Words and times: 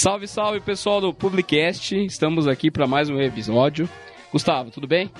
Salve, 0.00 0.28
salve 0.28 0.60
pessoal 0.60 1.00
do 1.00 1.12
Publicast. 1.12 1.92
Estamos 2.04 2.46
aqui 2.46 2.70
para 2.70 2.86
mais 2.86 3.10
um 3.10 3.18
episódio. 3.18 3.88
Gustavo, 4.30 4.70
tudo 4.70 4.86
bem? 4.86 5.10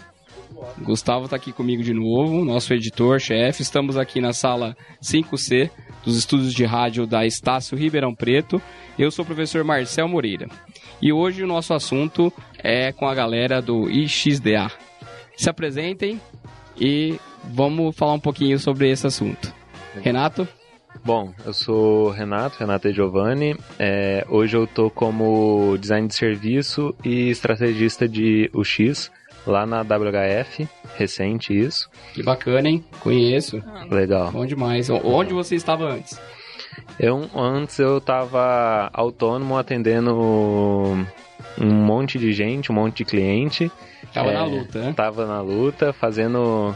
Gustavo 0.78 1.24
está 1.24 1.34
aqui 1.34 1.50
comigo 1.50 1.82
de 1.82 1.92
novo, 1.92 2.45
nosso 2.45 2.72
editor, 2.72 3.18
chefe. 3.18 3.60
Estamos 3.60 3.96
aqui 3.96 4.20
na 4.20 4.32
sala 4.32 4.77
5C 5.02 5.69
dos 6.05 6.16
estúdios 6.16 6.55
de 6.55 6.64
rádio 6.64 7.09
da 7.09 7.27
Estácio 7.27 7.77
Ribeirão 7.77 8.14
Preto. 8.14 8.62
Eu 8.96 9.10
sou 9.10 9.24
o 9.24 9.27
professor 9.27 9.64
Marcel 9.64 10.06
Moreira. 10.06 10.46
E 11.02 11.12
hoje 11.12 11.42
o 11.42 11.48
nosso 11.48 11.74
assunto 11.74 12.33
é 12.62 12.92
com 12.92 13.08
a 13.08 13.14
galera 13.16 13.60
do 13.60 13.91
IXDA. 13.91 14.70
Se 15.36 15.50
apresentem 15.50 16.20
e 16.80 17.19
vamos 17.42 17.97
falar 17.97 18.12
um 18.12 18.20
pouquinho 18.20 18.56
sobre 18.60 18.88
esse 18.88 19.08
assunto. 19.08 19.52
Renato? 20.00 20.47
Bom, 21.05 21.33
eu 21.45 21.52
sou 21.52 22.11
Renato, 22.11 22.59
Renato 22.59 22.88
e 22.88 22.93
Giovanni. 22.93 23.56
É, 23.79 24.27
hoje 24.29 24.56
eu 24.56 24.66
tô 24.66 24.91
como 24.91 25.77
design 25.79 26.06
de 26.06 26.15
serviço 26.15 26.95
e 27.05 27.30
estrategista 27.30 28.09
de 28.09 28.51
UX 28.52 29.11
lá 29.47 29.65
na 29.65 29.80
WHF, 29.80 30.69
recente 30.97 31.59
isso. 31.59 31.89
Que 32.12 32.23
bacana, 32.23 32.69
hein? 32.69 32.84
Conheço. 33.01 33.62
Legal. 33.91 34.30
Bom 34.30 34.45
demais. 34.45 34.91
Onde 34.91 35.33
você 35.33 35.55
estava 35.55 35.84
antes? 35.84 36.20
Eu, 36.98 37.28
antes 37.34 37.78
eu 37.78 37.98
estava 37.98 38.91
autônomo 38.92 39.56
atendendo 39.56 40.12
um 41.61 41.67
monte 41.67 42.19
de 42.19 42.33
gente, 42.33 42.70
um 42.70 42.75
monte 42.75 42.98
de 42.98 43.05
cliente. 43.05 43.70
Tava 44.12 44.31
é, 44.31 44.34
na 44.34 44.44
luta, 44.44 44.78
né? 44.81 44.92
Tava 44.94 45.27
na 45.27 45.41
luta, 45.41 45.92
fazendo 45.92 46.75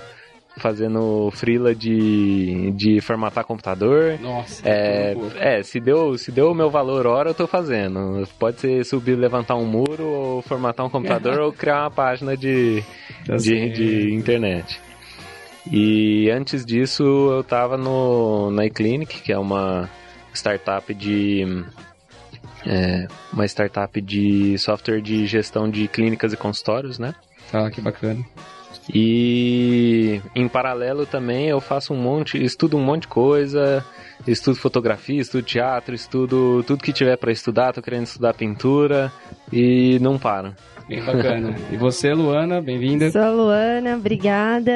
fazendo 0.57 1.31
frila 1.33 1.75
de, 1.75 2.71
de 2.73 3.01
formatar 3.01 3.45
computador. 3.45 4.19
Nossa, 4.21 4.69
é, 4.69 5.15
é, 5.37 5.63
se 5.63 5.81
deu 5.81 6.17
se 6.19 6.31
deu 6.31 6.51
o 6.51 6.55
meu 6.55 6.71
valor 6.71 7.07
hora, 7.07 7.31
eu 7.31 7.35
tô 7.35 7.47
fazendo. 7.47 8.27
Pode 8.39 8.61
ser 8.61 8.85
subir, 8.85 9.17
levantar 9.17 9.57
um 9.57 9.67
muro, 9.67 10.05
ou 10.05 10.43
formatar 10.43 10.85
um 10.87 10.91
computador, 10.91 11.39
ou 11.41 11.53
criar 11.53 11.83
uma 11.83 11.91
página 11.91 12.37
de, 12.37 12.83
tá 13.27 13.37
de, 13.37 13.71
de, 13.71 14.15
internet. 14.15 14.81
E 15.71 16.29
antes 16.31 16.65
disso, 16.65 17.03
eu 17.03 17.45
tava 17.45 17.77
no, 17.77 18.51
na 18.51 18.67
iClinic, 18.67 19.23
que 19.23 19.33
é 19.33 19.39
uma 19.39 19.89
startup 20.35 20.93
de... 20.93 21.65
É, 22.65 23.09
uma 23.33 23.45
startup 23.45 24.01
de 24.01 24.57
software 24.57 25.01
de 25.01 25.27
gestão 25.27 25.69
de 25.69 25.89
clínicas 25.89 26.33
e 26.33 26.37
consultórios, 26.37 26.97
né? 26.97 27.13
Ah, 27.53 27.69
que 27.71 27.81
bacana. 27.81 28.25
E 28.93 30.21
em 30.35 30.49
paralelo 30.49 31.07
também 31.07 31.49
eu 31.49 31.61
faço 31.61 31.93
um 31.93 31.97
monte, 31.97 32.43
estudo 32.43 32.77
um 32.77 32.85
monte 32.85 33.03
de 33.03 33.09
coisa, 33.09 33.85
estudo 34.27 34.57
fotografia, 34.57 35.21
estudo 35.21 35.43
teatro, 35.43 35.95
estudo 35.95 36.63
tudo 36.67 36.83
que 36.83 36.93
tiver 36.93 37.17
para 37.17 37.33
estudar, 37.33 37.73
tô 37.73 37.83
querendo 37.83 38.07
estudar 38.07 38.35
pintura 38.35 39.13
e 39.53 39.99
não 40.01 40.19
paro. 40.19 40.55
Bem 40.89 41.03
bacana. 41.03 41.55
E 41.71 41.77
você, 41.77 42.13
Luana, 42.13 42.61
bem-vinda. 42.61 43.11
Sou 43.11 43.23
a 43.23 43.31
Luana, 43.31 43.97
obrigada. 43.97 44.73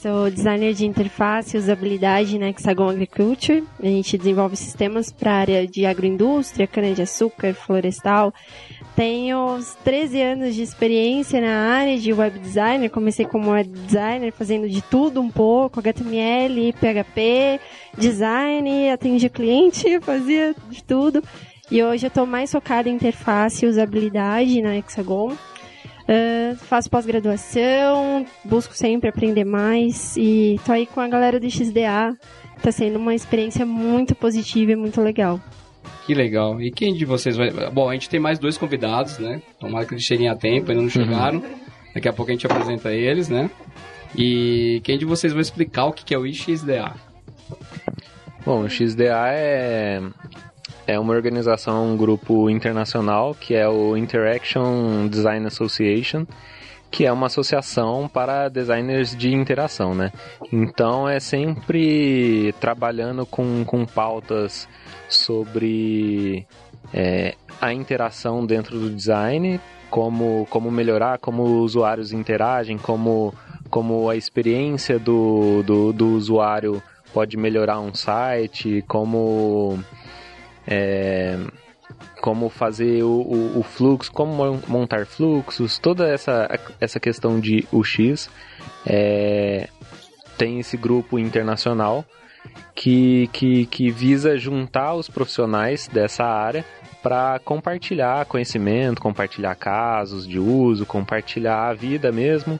Sou 0.00 0.30
designer 0.30 0.74
de 0.74 0.84
interface 0.84 1.56
e 1.56 1.60
usabilidade 1.60 2.38
na 2.38 2.48
Hexagon 2.48 2.90
Agriculture. 2.90 3.64
A 3.80 3.86
gente 3.86 4.18
desenvolve 4.18 4.56
sistemas 4.56 5.12
para 5.12 5.32
a 5.32 5.36
área 5.36 5.66
de 5.66 5.86
agroindústria, 5.86 6.66
cana-de-açúcar, 6.66 7.54
florestal, 7.54 8.34
tenho 8.94 9.58
13 9.82 10.22
anos 10.22 10.54
de 10.54 10.62
experiência 10.62 11.40
na 11.40 11.72
área 11.72 11.98
de 11.98 12.12
web 12.12 12.38
designer. 12.38 12.88
Comecei 12.90 13.26
como 13.26 13.50
web 13.50 13.68
designer, 13.68 14.32
fazendo 14.32 14.68
de 14.68 14.80
tudo 14.82 15.20
um 15.20 15.30
pouco, 15.30 15.80
HTML, 15.80 16.72
PHP, 16.74 17.60
design, 17.98 18.90
atendia 18.90 19.28
cliente, 19.28 19.98
fazia 20.02 20.54
de 20.70 20.84
tudo. 20.84 21.22
E 21.70 21.82
hoje 21.82 22.06
eu 22.06 22.08
estou 22.08 22.26
mais 22.26 22.52
focada 22.52 22.88
em 22.88 22.94
interface 22.94 23.64
e 23.64 23.68
usabilidade 23.68 24.62
na 24.62 24.76
Hexagon. 24.76 25.32
Uh, 25.32 26.54
faço 26.56 26.90
pós-graduação, 26.90 28.26
busco 28.44 28.74
sempre 28.74 29.08
aprender 29.08 29.44
mais 29.44 30.14
e 30.18 30.60
tô 30.64 30.72
aí 30.72 30.86
com 30.86 31.00
a 31.00 31.08
galera 31.08 31.40
do 31.40 31.50
XDA. 31.50 32.16
Tá 32.62 32.70
sendo 32.70 32.98
uma 32.98 33.14
experiência 33.14 33.64
muito 33.64 34.14
positiva 34.14 34.72
e 34.72 34.76
muito 34.76 35.00
legal. 35.00 35.40
Que 36.06 36.14
legal. 36.14 36.60
E 36.60 36.70
quem 36.70 36.94
de 36.94 37.04
vocês 37.04 37.36
vai. 37.36 37.50
Bom, 37.70 37.88
a 37.88 37.92
gente 37.94 38.08
tem 38.08 38.20
mais 38.20 38.38
dois 38.38 38.58
convidados, 38.58 39.18
né? 39.18 39.40
Tomara 39.58 39.86
que 39.86 39.94
eles 39.94 40.04
cheguem 40.04 40.28
a 40.28 40.36
tempo, 40.36 40.70
ainda 40.70 40.74
não 40.74 40.82
uhum. 40.84 40.90
chegaram. 40.90 41.38
Uhum. 41.38 41.64
Daqui 41.94 42.08
a 42.08 42.12
pouco 42.12 42.30
a 42.30 42.34
gente 42.34 42.46
apresenta 42.46 42.92
eles, 42.92 43.28
né? 43.28 43.50
E 44.16 44.80
quem 44.84 44.98
de 44.98 45.04
vocês 45.04 45.32
vai 45.32 45.42
explicar 45.42 45.86
o 45.86 45.92
que 45.92 46.14
é 46.14 46.18
o 46.18 46.26
IXDA? 46.26 46.94
Bom, 48.44 48.64
o 48.64 48.68
XDA 48.68 49.28
é, 49.28 50.02
é 50.86 50.98
uma 50.98 51.14
organização, 51.14 51.92
um 51.92 51.96
grupo 51.96 52.50
internacional 52.50 53.34
que 53.34 53.54
é 53.54 53.66
o 53.66 53.96
Interaction 53.96 55.08
Design 55.08 55.46
Association, 55.46 56.26
que 56.90 57.06
é 57.06 57.12
uma 57.12 57.26
associação 57.26 58.06
para 58.06 58.48
designers 58.48 59.16
de 59.16 59.32
interação, 59.32 59.94
né? 59.94 60.12
Então 60.52 61.08
é 61.08 61.18
sempre 61.18 62.54
trabalhando 62.60 63.24
com, 63.24 63.64
com 63.64 63.86
pautas 63.86 64.68
sobre 65.08 66.46
é, 66.92 67.34
a 67.60 67.72
interação 67.72 68.44
dentro 68.44 68.78
do 68.78 68.90
design, 68.90 69.60
como, 69.90 70.46
como 70.50 70.70
melhorar, 70.70 71.18
como 71.18 71.42
usuários 71.60 72.12
interagem, 72.12 72.76
como, 72.76 73.32
como 73.70 74.08
a 74.08 74.16
experiência 74.16 74.98
do, 74.98 75.62
do, 75.62 75.92
do 75.92 76.08
usuário 76.08 76.82
pode 77.12 77.36
melhorar 77.36 77.78
um 77.78 77.94
site, 77.94 78.84
como, 78.88 79.78
é, 80.66 81.38
como 82.20 82.48
fazer 82.48 83.04
o, 83.04 83.08
o, 83.08 83.58
o, 83.60 83.62
fluxo, 83.62 84.10
como 84.10 84.60
montar 84.66 85.06
fluxos, 85.06 85.78
toda 85.78 86.08
essa, 86.08 86.48
essa 86.80 86.98
questão 86.98 87.38
de 87.38 87.66
UX. 87.72 88.28
É, 88.84 89.68
tem 90.36 90.58
esse 90.58 90.76
grupo 90.76 91.18
internacional 91.18 92.04
que, 92.74 93.28
que, 93.32 93.66
que 93.66 93.90
visa 93.90 94.36
juntar 94.36 94.94
os 94.94 95.08
profissionais 95.08 95.88
dessa 95.88 96.24
área 96.24 96.64
para 97.02 97.38
compartilhar 97.44 98.24
conhecimento, 98.24 99.00
compartilhar 99.00 99.54
casos 99.56 100.26
de 100.26 100.38
uso, 100.38 100.86
compartilhar 100.86 101.68
a 101.68 101.74
vida 101.74 102.10
mesmo, 102.10 102.58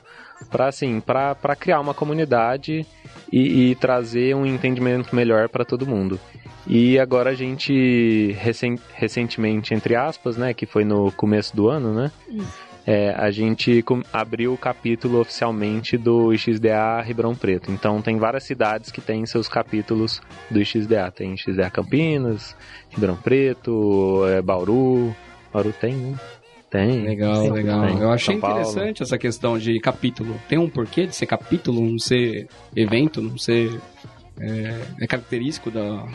para 0.51 0.67
assim, 0.67 0.99
para 0.99 1.55
criar 1.55 1.79
uma 1.79 1.93
comunidade 1.93 2.85
e, 3.31 3.71
e, 3.71 3.75
trazer 3.75 4.35
um 4.35 4.45
entendimento 4.45 5.15
melhor 5.15 5.49
para 5.49 5.65
todo 5.65 5.87
mundo. 5.87 6.19
E 6.67 6.99
agora 6.99 7.31
a 7.31 7.35
gente 7.35 8.35
recent, 8.39 8.79
recentemente, 8.93 9.73
entre 9.73 9.95
aspas, 9.95 10.37
né, 10.37 10.53
que 10.53 10.65
foi 10.65 10.83
no 10.83 11.11
começo 11.11 11.55
do 11.55 11.67
ano, 11.67 11.93
né? 11.93 12.11
Isso 12.29 12.64
é, 12.85 13.09
a 13.17 13.31
gente 13.31 13.83
abriu 14.13 14.53
o 14.53 14.57
capítulo 14.57 15.19
oficialmente 15.19 15.97
do 15.97 16.35
XDA 16.37 17.01
Ribeirão 17.01 17.35
Preto. 17.35 17.71
Então 17.71 18.01
tem 18.01 18.17
várias 18.17 18.43
cidades 18.43 18.91
que 18.91 19.01
têm 19.01 19.25
seus 19.25 19.47
capítulos 19.47 20.21
do 20.51 20.63
XDA. 20.63 21.11
Tem 21.11 21.35
XDA 21.35 21.69
Campinas, 21.71 22.55
Ribeirão 22.89 23.15
Preto, 23.15 24.23
é, 24.27 24.41
Bauru. 24.41 25.15
Bauru 25.51 25.73
tem, 25.73 25.95
né? 25.95 26.19
Tem. 26.69 27.01
Legal, 27.03 27.43
Sim, 27.43 27.51
legal. 27.51 27.87
Tem. 27.87 27.99
Eu 27.99 28.11
achei 28.11 28.35
interessante 28.35 29.01
essa 29.01 29.17
questão 29.17 29.57
de 29.57 29.79
capítulo. 29.79 30.39
Tem 30.47 30.59
um 30.59 30.69
porquê 30.69 31.07
de 31.07 31.15
ser 31.15 31.25
capítulo, 31.25 31.81
não 31.81 31.97
ser 31.97 32.47
evento, 32.75 33.21
não 33.21 33.37
ser. 33.37 33.79
É, 34.37 34.81
é 34.99 35.07
característico 35.07 35.71
da, 35.71 36.05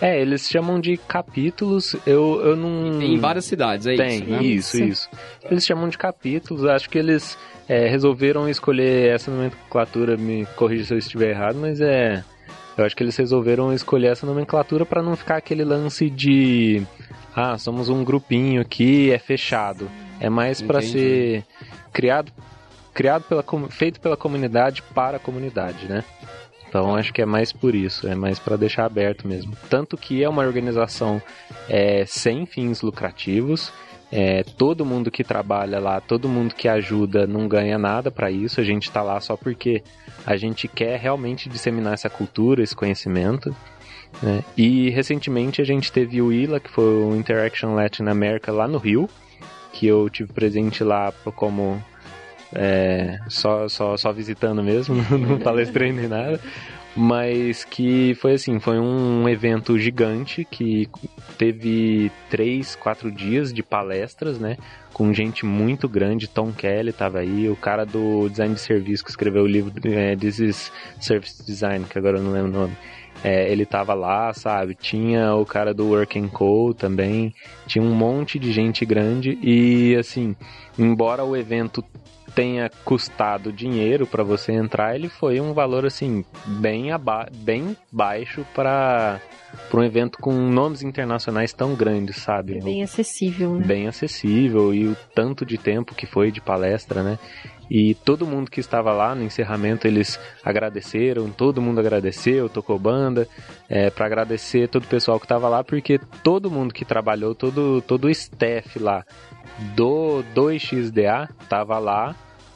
é, 0.00 0.20
eles 0.20 0.48
chamam 0.48 0.80
de 0.80 0.96
capítulos. 0.96 1.94
Eu, 2.06 2.40
eu 2.44 2.56
não. 2.56 2.98
Tem 2.98 3.14
em 3.14 3.18
várias 3.18 3.44
cidades, 3.44 3.86
é 3.86 3.94
Tem, 3.94 4.18
isso, 4.18 4.30
né? 4.30 4.42
Isso, 4.42 4.82
isso. 4.82 5.08
Eles 5.48 5.64
chamam 5.64 5.88
de 5.88 5.96
capítulos. 5.96 6.64
Acho 6.64 6.90
que 6.90 6.98
eles 6.98 7.38
é, 7.68 7.88
resolveram 7.88 8.48
escolher 8.48 9.14
essa 9.14 9.30
nomenclatura. 9.30 10.16
Me 10.16 10.46
corrija 10.56 10.84
se 10.84 10.94
eu 10.94 10.98
estiver 10.98 11.30
errado, 11.30 11.56
mas 11.56 11.80
é. 11.80 12.24
Eu 12.76 12.84
acho 12.84 12.96
que 12.96 13.02
eles 13.02 13.16
resolveram 13.16 13.72
escolher 13.72 14.08
essa 14.08 14.26
nomenclatura 14.26 14.86
para 14.86 15.02
não 15.02 15.14
ficar 15.14 15.36
aquele 15.36 15.64
lance 15.64 16.08
de. 16.08 16.82
Ah, 17.34 17.56
somos 17.56 17.88
um 17.88 18.02
grupinho 18.02 18.60
aqui, 18.60 19.10
é 19.10 19.18
fechado. 19.18 19.90
É 20.18 20.28
mais 20.28 20.62
para 20.62 20.80
ser 20.80 21.44
criado, 21.92 22.32
criado 22.94 23.24
pela, 23.24 23.44
feito 23.68 24.00
pela 24.00 24.16
comunidade 24.16 24.82
para 24.94 25.16
a 25.16 25.20
comunidade, 25.20 25.86
né? 25.86 26.04
Então 26.72 26.96
acho 26.96 27.12
que 27.12 27.20
é 27.20 27.26
mais 27.26 27.52
por 27.52 27.74
isso, 27.74 28.08
é 28.08 28.14
mais 28.14 28.38
para 28.38 28.56
deixar 28.56 28.86
aberto 28.86 29.28
mesmo. 29.28 29.54
Tanto 29.68 29.94
que 29.94 30.24
é 30.24 30.28
uma 30.28 30.40
organização 30.40 31.20
é, 31.68 32.06
sem 32.06 32.46
fins 32.46 32.80
lucrativos. 32.80 33.70
É, 34.10 34.42
todo 34.42 34.82
mundo 34.82 35.10
que 35.10 35.22
trabalha 35.22 35.78
lá, 35.78 36.00
todo 36.00 36.30
mundo 36.30 36.54
que 36.54 36.68
ajuda 36.68 37.26
não 37.26 37.46
ganha 37.46 37.76
nada 37.78 38.10
para 38.10 38.30
isso. 38.30 38.58
A 38.58 38.64
gente 38.64 38.84
está 38.84 39.02
lá 39.02 39.20
só 39.20 39.36
porque 39.36 39.82
a 40.24 40.34
gente 40.34 40.66
quer 40.66 40.98
realmente 40.98 41.46
disseminar 41.46 41.92
essa 41.92 42.08
cultura, 42.08 42.62
esse 42.62 42.74
conhecimento. 42.74 43.54
Né? 44.22 44.42
E 44.56 44.88
recentemente 44.88 45.60
a 45.60 45.64
gente 45.66 45.92
teve 45.92 46.22
o 46.22 46.32
ILA, 46.32 46.58
que 46.58 46.70
foi 46.70 46.84
o 46.84 47.14
Interaction 47.14 47.74
Latin 47.74 48.04
America 48.04 48.50
lá 48.50 48.66
no 48.66 48.78
Rio, 48.78 49.10
que 49.74 49.86
eu 49.86 50.08
tive 50.08 50.32
presente 50.32 50.82
lá 50.82 51.12
como 51.36 51.84
é, 52.54 53.18
só, 53.28 53.68
só, 53.68 53.96
só 53.96 54.12
visitando 54.12 54.62
mesmo, 54.62 54.96
não 55.16 55.38
palestrei 55.38 55.92
nem 55.92 56.08
nada. 56.08 56.40
mas 56.94 57.64
que 57.64 58.14
foi 58.16 58.34
assim, 58.34 58.60
foi 58.60 58.78
um 58.78 59.28
evento 59.28 59.78
gigante 59.78 60.44
que 60.44 60.88
teve 61.38 62.12
três, 62.28 62.76
quatro 62.76 63.10
dias 63.10 63.52
de 63.52 63.62
palestras, 63.62 64.38
né? 64.38 64.56
Com 64.92 65.12
gente 65.12 65.46
muito 65.46 65.88
grande, 65.88 66.28
Tom 66.28 66.52
Kelly 66.52 66.90
estava 66.90 67.20
aí, 67.20 67.48
o 67.48 67.56
cara 67.56 67.86
do 67.86 68.28
design 68.28 68.54
de 68.54 68.60
serviço 68.60 69.04
que 69.04 69.10
escreveu 69.10 69.44
o 69.44 69.46
livro 69.46 69.72
é, 69.84 70.14
This 70.14 70.38
is 70.38 70.72
Service 71.00 71.44
Design, 71.44 71.86
que 71.86 71.98
agora 71.98 72.18
eu 72.18 72.22
não 72.22 72.32
lembro 72.32 72.50
o 72.50 72.52
nome. 72.52 72.76
É, 73.24 73.50
ele 73.50 73.64
tava 73.64 73.94
lá, 73.94 74.32
sabe? 74.34 74.74
Tinha 74.74 75.34
o 75.34 75.46
cara 75.46 75.72
do 75.72 75.86
Work 75.88 76.20
Co 76.28 76.74
também, 76.74 77.34
tinha 77.66 77.82
um 77.82 77.94
monte 77.94 78.38
de 78.38 78.52
gente 78.52 78.84
grande 78.84 79.38
e 79.42 79.96
assim, 79.96 80.34
embora 80.78 81.24
o 81.24 81.36
evento 81.36 81.84
tenha 82.34 82.70
custado 82.84 83.52
dinheiro 83.52 84.06
para 84.06 84.22
você 84.22 84.52
entrar, 84.52 84.94
ele 84.94 85.08
foi 85.08 85.40
um 85.40 85.52
valor 85.52 85.84
assim 85.84 86.24
bem, 86.46 86.88
bem 87.32 87.76
baixo 87.90 88.46
para 88.54 89.20
para 89.70 89.80
um 89.80 89.84
evento 89.84 90.18
com 90.18 90.32
nomes 90.32 90.82
internacionais 90.82 91.52
tão 91.52 91.74
grandes, 91.74 92.16
sabe? 92.16 92.58
Bem 92.60 92.82
acessível, 92.82 93.54
né? 93.56 93.66
Bem 93.66 93.86
acessível 93.86 94.72
e 94.72 94.88
o 94.88 94.96
tanto 95.14 95.44
de 95.44 95.58
tempo 95.58 95.94
que 95.94 96.06
foi 96.06 96.30
de 96.30 96.40
palestra, 96.40 97.02
né? 97.02 97.18
E 97.70 97.94
todo 97.94 98.26
mundo 98.26 98.50
que 98.50 98.60
estava 98.60 98.92
lá 98.92 99.14
no 99.14 99.22
encerramento, 99.22 99.86
eles 99.86 100.18
agradeceram, 100.44 101.30
todo 101.30 101.62
mundo 101.62 101.80
agradeceu, 101.80 102.48
tocou 102.48 102.78
banda, 102.78 103.26
é, 103.68 103.88
para 103.90 104.06
agradecer 104.06 104.68
todo 104.68 104.84
o 104.84 104.88
pessoal 104.88 105.18
que 105.18 105.24
estava 105.24 105.48
lá, 105.48 105.64
porque 105.64 105.98
todo 106.22 106.50
mundo 106.50 106.74
que 106.74 106.84
trabalhou, 106.84 107.34
todo, 107.34 107.82
todo 107.82 108.04
o 108.04 108.10
staff 108.10 108.78
lá 108.78 109.04
do 109.74 110.22
2XDA 110.34 111.28
tava 111.48 111.78
lá 111.78 112.14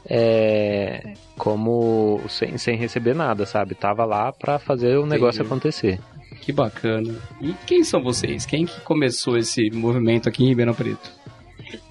é, 0.08 1.14
como 1.36 2.20
sem, 2.28 2.56
sem 2.58 2.76
receber 2.76 3.14
nada, 3.14 3.44
sabe? 3.44 3.74
Tava 3.74 4.04
lá 4.04 4.32
para 4.32 4.58
fazer 4.58 4.96
o 4.96 5.00
Entendi. 5.00 5.14
negócio 5.14 5.42
acontecer. 5.42 5.98
Que 6.40 6.52
bacana. 6.52 7.14
E 7.40 7.52
quem 7.66 7.82
são 7.82 8.02
vocês? 8.02 8.46
Quem 8.46 8.66
que 8.66 8.80
começou 8.82 9.36
esse 9.36 9.70
movimento 9.70 10.28
aqui 10.28 10.44
em 10.44 10.48
Ribeirão 10.48 10.74
Preto? 10.74 11.10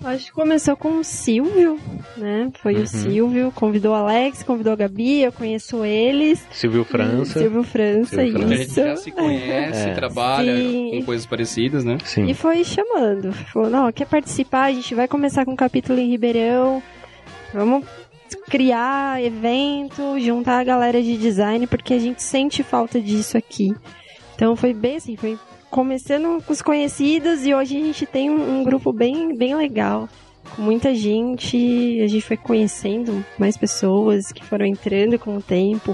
Acho 0.03 0.25
que 0.25 0.31
começou 0.31 0.75
com 0.77 0.99
o 0.99 1.03
Silvio, 1.03 1.79
né? 2.15 2.51
Foi 2.61 2.75
uhum. 2.75 2.83
o 2.83 2.87
Silvio, 2.87 3.51
convidou 3.53 3.93
o 3.93 3.95
Alex, 3.95 4.43
convidou 4.43 4.73
a 4.73 4.75
Gabi, 4.75 5.21
eu 5.21 5.31
conheço 5.31 5.83
eles. 5.83 6.45
Silvio 6.51 6.83
França. 6.83 7.39
Silvio 7.39 7.63
França, 7.63 8.21
Silvio 8.21 8.39
França. 8.39 8.53
isso. 8.53 8.79
A 8.79 8.83
gente 8.85 8.89
já 8.89 8.95
se 8.95 9.11
conhece, 9.11 9.89
é. 9.89 9.93
trabalha 9.93 10.55
Sim. 10.55 10.91
com 10.91 11.05
coisas 11.05 11.25
parecidas, 11.25 11.83
né? 11.83 11.97
Sim. 12.03 12.25
E 12.25 12.33
foi 12.33 12.63
chamando. 12.63 13.33
Falou, 13.33 13.69
não, 13.69 13.91
quer 13.91 14.05
participar? 14.05 14.65
A 14.65 14.73
gente 14.73 14.93
vai 14.95 15.07
começar 15.07 15.43
com 15.43 15.51
um 15.51 15.55
capítulo 15.55 15.99
em 15.99 16.09
Ribeirão. 16.09 16.81
Vamos 17.53 17.85
criar 18.49 19.23
evento, 19.23 20.19
juntar 20.19 20.59
a 20.59 20.63
galera 20.63 21.01
de 21.01 21.17
design, 21.17 21.65
porque 21.67 21.93
a 21.93 21.99
gente 21.99 22.21
sente 22.21 22.63
falta 22.63 22.99
disso 22.99 23.37
aqui. 23.37 23.73
Então 24.35 24.55
foi 24.55 24.73
bem 24.73 24.97
assim, 24.97 25.15
foi 25.15 25.37
começando 25.75 26.41
com 26.41 26.53
os 26.53 26.61
conhecidos 26.61 27.45
e 27.45 27.53
hoje 27.53 27.75
a 27.75 27.83
gente 27.83 28.05
tem 28.05 28.29
um, 28.29 28.61
um 28.61 28.63
grupo 28.63 28.93
bem, 28.93 29.35
bem 29.35 29.53
legal. 29.55 30.07
Com 30.55 30.61
muita 30.61 30.95
gente, 30.95 31.99
a 32.01 32.07
gente 32.07 32.21
foi 32.21 32.37
conhecendo 32.37 33.25
mais 33.37 33.57
pessoas 33.57 34.31
que 34.31 34.41
foram 34.41 34.65
entrando 34.65 35.19
com 35.19 35.35
o 35.35 35.41
tempo. 35.41 35.93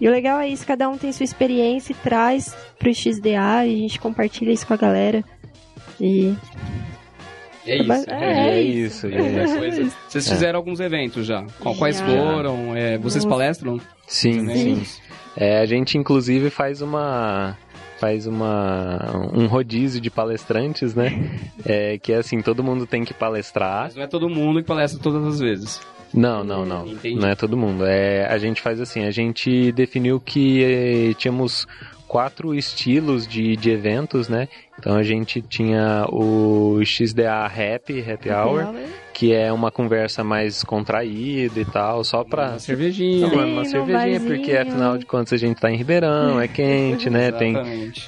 E 0.00 0.08
o 0.08 0.10
legal 0.10 0.40
é 0.40 0.48
isso, 0.48 0.66
cada 0.66 0.88
um 0.88 0.98
tem 0.98 1.12
sua 1.12 1.22
experiência 1.22 1.92
e 1.92 1.94
traz 1.94 2.56
pro 2.76 2.92
XDA 2.92 3.66
e 3.66 3.74
a 3.74 3.78
gente 3.78 4.00
compartilha 4.00 4.50
isso 4.50 4.66
com 4.66 4.74
a 4.74 4.76
galera. 4.76 5.22
E 6.00 6.34
é 7.64 7.76
isso. 7.76 8.10
É, 8.10 8.24
é, 8.24 8.48
é 8.48 8.62
isso. 8.62 9.06
É 9.14 9.68
isso. 9.68 9.96
Vocês 10.08 10.28
fizeram 10.28 10.58
alguns 10.58 10.80
eventos 10.80 11.24
já. 11.24 11.46
Quais 11.78 11.98
já. 11.98 12.04
foram? 12.04 12.74
É, 12.74 12.98
vocês 12.98 13.24
palestram? 13.24 13.80
Sim, 14.08 14.48
sim. 14.48 14.82
É, 15.36 15.60
a 15.60 15.66
gente 15.66 15.96
inclusive 15.96 16.50
faz 16.50 16.82
uma 16.82 17.56
faz 18.00 18.26
uma 18.26 19.30
um 19.34 19.46
rodízio 19.46 20.00
de 20.00 20.10
palestrantes, 20.10 20.94
né? 20.94 21.30
É, 21.64 21.98
que 21.98 22.12
é 22.12 22.16
assim, 22.16 22.40
todo 22.40 22.64
mundo 22.64 22.86
tem 22.86 23.04
que 23.04 23.12
palestrar. 23.12 23.84
Mas 23.84 23.94
não 23.94 24.02
é 24.02 24.06
todo 24.06 24.28
mundo 24.28 24.62
que 24.62 24.66
palestra 24.66 24.98
todas 25.00 25.24
as 25.26 25.38
vezes. 25.38 25.80
Não, 26.12 26.42
não, 26.42 26.64
não. 26.64 26.86
Entendi. 26.86 27.20
Não 27.20 27.28
é 27.28 27.36
todo 27.36 27.56
mundo. 27.56 27.84
É, 27.84 28.26
a 28.26 28.38
gente 28.38 28.60
faz 28.62 28.80
assim, 28.80 29.04
a 29.04 29.10
gente 29.10 29.70
definiu 29.72 30.18
que 30.18 30.64
eh, 30.64 31.14
tínhamos 31.14 31.68
quatro 32.08 32.52
estilos 32.54 33.28
de, 33.28 33.54
de 33.54 33.70
eventos, 33.70 34.28
né? 34.28 34.48
Então 34.78 34.96
a 34.96 35.02
gente 35.02 35.40
tinha 35.40 36.06
o 36.08 36.80
XDA 36.84 37.44
Happy, 37.44 38.00
Happy 38.00 38.30
Hour, 38.30 38.74
que 39.20 39.34
é 39.34 39.52
uma 39.52 39.70
conversa 39.70 40.24
mais 40.24 40.64
contraída 40.64 41.60
e 41.60 41.64
tal, 41.66 42.02
só 42.02 42.24
pra... 42.24 42.52
Uma 42.52 42.58
cervejinha. 42.58 43.28
Tomando 43.28 43.52
uma 43.52 43.66
cervejinha, 43.66 44.18
porque 44.18 44.56
afinal 44.56 44.96
de 44.96 45.04
contas 45.04 45.34
a 45.34 45.36
gente 45.36 45.60
tá 45.60 45.70
em 45.70 45.76
Ribeirão, 45.76 46.40
é 46.40 46.48
quente, 46.48 47.10
né? 47.10 47.30
Tem, 47.30 47.52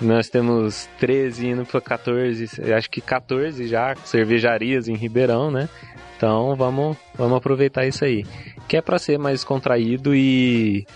nós 0.01 0.31
temos 0.31 0.89
13 0.99 1.49
indo 1.49 1.67
pra 1.67 1.83
14, 1.83 2.49
acho 2.73 2.89
que 2.89 3.03
14 3.03 3.69
já 3.69 3.95
cervejarias 4.07 4.89
em 4.89 4.95
Ribeirão, 4.95 5.51
né? 5.51 5.69
Então 6.17 6.57
vamos, 6.57 6.97
vamos 7.15 7.37
aproveitar 7.37 7.87
isso 7.87 8.07
aí. 8.07 8.25
Que 8.67 8.79
é 8.79 8.81
pra 8.81 8.99
ser 8.99 9.19
mais 9.19 9.45
contraído 9.45 10.15
e 10.15 10.87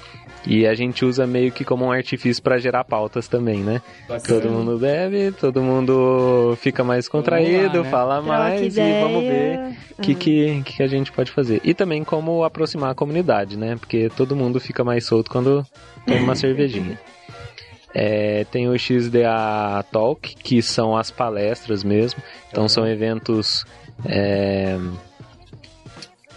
e 0.46 0.66
a 0.66 0.74
gente 0.74 1.04
usa 1.04 1.26
meio 1.26 1.50
que 1.50 1.64
como 1.64 1.86
um 1.86 1.92
artifício 1.92 2.42
para 2.42 2.56
gerar 2.58 2.84
pautas 2.84 3.26
também, 3.26 3.58
né? 3.58 3.82
Bacana. 4.08 4.40
Todo 4.40 4.50
mundo 4.52 4.78
bebe, 4.78 5.32
todo 5.32 5.60
mundo 5.60 6.56
fica 6.60 6.84
mais 6.84 7.08
contraído, 7.08 7.78
lá, 7.78 7.82
né? 7.82 7.90
fala 7.90 8.22
Troca 8.22 8.38
mais 8.38 8.60
ideia. 8.60 8.98
e 8.98 9.02
vamos 9.02 9.22
ver 9.24 9.76
o 9.98 10.02
que, 10.02 10.14
que, 10.14 10.62
que 10.62 10.82
a 10.82 10.86
gente 10.86 11.10
pode 11.10 11.32
fazer. 11.32 11.60
E 11.64 11.74
também 11.74 12.04
como 12.04 12.44
aproximar 12.44 12.90
a 12.90 12.94
comunidade, 12.94 13.56
né? 13.56 13.76
Porque 13.76 14.08
todo 14.16 14.36
mundo 14.36 14.60
fica 14.60 14.84
mais 14.84 15.04
solto 15.04 15.30
quando 15.30 15.66
toma 16.06 16.20
uma 16.20 16.34
cervejinha. 16.34 16.98
É, 17.98 18.44
tem 18.50 18.68
o 18.68 18.78
XDA 18.78 19.82
Talk, 19.90 20.36
que 20.36 20.60
são 20.60 20.94
as 20.94 21.10
palestras 21.10 21.82
mesmo. 21.82 22.22
Então 22.50 22.68
são 22.68 22.86
eventos 22.86 23.64
é, 24.04 24.78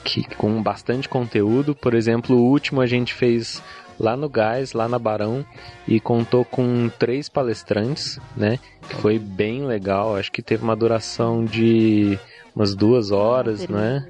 que, 0.05 0.23
com 0.35 0.63
bastante 0.63 1.09
conteúdo. 1.09 1.75
Por 1.75 1.93
exemplo, 1.93 2.37
o 2.37 2.49
último 2.49 2.79
a 2.79 2.87
gente 2.87 3.13
fez 3.13 3.61
lá 3.99 4.15
no 4.15 4.29
Gás, 4.29 4.73
lá 4.73 4.87
na 4.87 4.97
Barão, 4.97 5.45
e 5.87 5.99
contou 5.99 6.45
com 6.45 6.89
três 6.97 7.27
palestrantes, 7.27 8.19
né? 8.35 8.57
Que 8.87 8.95
foi 8.95 9.19
bem 9.19 9.65
legal. 9.65 10.15
Acho 10.15 10.31
que 10.31 10.41
teve 10.41 10.63
uma 10.63 10.75
duração 10.75 11.43
de 11.43 12.17
umas 12.55 12.73
duas 12.73 13.11
horas, 13.11 13.67
né? 13.67 14.07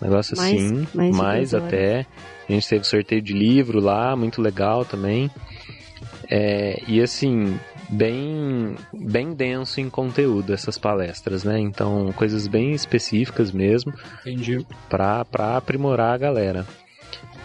Negócio 0.00 0.36
mais, 0.36 0.54
assim, 0.54 0.88
mais, 0.94 1.16
mais 1.16 1.54
até. 1.54 2.06
A 2.48 2.52
gente 2.52 2.68
teve 2.68 2.84
sorteio 2.84 3.22
de 3.22 3.32
livro 3.32 3.80
lá, 3.80 4.16
muito 4.16 4.42
legal 4.42 4.84
também. 4.84 5.30
É, 6.28 6.82
e 6.88 7.00
assim, 7.00 7.58
bem, 7.88 8.74
bem 8.92 9.32
denso 9.34 9.80
em 9.80 9.88
conteúdo 9.88 10.52
essas 10.52 10.78
palestras, 10.78 11.44
né? 11.44 11.58
Então, 11.58 12.12
coisas 12.16 12.46
bem 12.46 12.72
específicas 12.72 13.52
mesmo. 13.52 13.92
Entendi. 14.20 14.66
Pra, 14.88 15.24
pra 15.24 15.56
aprimorar 15.56 16.14
a 16.14 16.18
galera. 16.18 16.66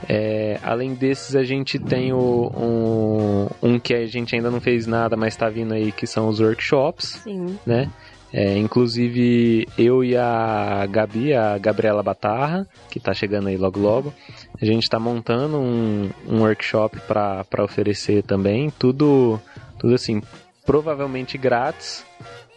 É, 0.07 0.59
além 0.63 0.93
desses, 0.93 1.35
a 1.35 1.43
gente 1.43 1.79
tem 1.79 2.13
o, 2.13 2.51
um, 2.55 3.47
um 3.61 3.79
que 3.79 3.93
a 3.93 4.05
gente 4.05 4.35
ainda 4.35 4.51
não 4.51 4.61
fez 4.61 4.85
nada, 4.85 5.15
mas 5.15 5.33
está 5.33 5.49
vindo 5.49 5.73
aí, 5.73 5.91
que 5.91 6.05
são 6.05 6.27
os 6.27 6.39
workshops, 6.39 7.19
Sim. 7.23 7.57
né? 7.65 7.89
É, 8.31 8.57
inclusive, 8.57 9.67
eu 9.77 10.03
e 10.03 10.15
a 10.17 10.85
Gabi, 10.89 11.33
a 11.33 11.57
Gabriela 11.57 12.03
Batarra, 12.03 12.67
que 12.91 12.97
está 12.97 13.13
chegando 13.13 13.47
aí 13.47 13.57
logo 13.57 13.79
logo, 13.79 14.13
a 14.61 14.65
gente 14.65 14.83
está 14.83 14.99
montando 14.99 15.57
um, 15.57 16.09
um 16.27 16.41
workshop 16.41 16.99
para 17.07 17.63
oferecer 17.63 18.23
também, 18.23 18.69
tudo, 18.69 19.39
tudo 19.79 19.95
assim, 19.95 20.21
provavelmente 20.65 21.37
grátis. 21.37 22.05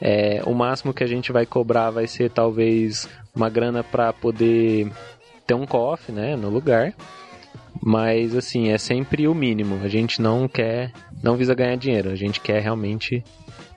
É, 0.00 0.42
o 0.44 0.54
máximo 0.54 0.92
que 0.92 1.04
a 1.04 1.06
gente 1.06 1.30
vai 1.30 1.47
cobrar 1.47 1.90
vai 1.90 2.06
ser 2.06 2.30
talvez 2.30 3.09
uma 3.35 3.49
grana 3.49 3.85
para 3.85 4.12
poder 4.12 4.90
ter 5.47 5.54
um 5.54 5.66
coffee, 5.66 6.14
né, 6.14 6.37
no 6.37 6.49
lugar. 6.49 6.92
Mas 7.82 8.34
assim, 8.37 8.68
é 8.68 8.78
sempre 8.78 9.26
o 9.26 9.34
mínimo. 9.34 9.80
A 9.82 9.88
gente 9.88 10.20
não 10.20 10.46
quer, 10.46 10.92
não 11.22 11.37
visa 11.37 11.54
ganhar 11.54 11.76
dinheiro, 11.76 12.10
a 12.10 12.16
gente 12.16 12.40
quer 12.40 12.60
realmente 12.60 13.25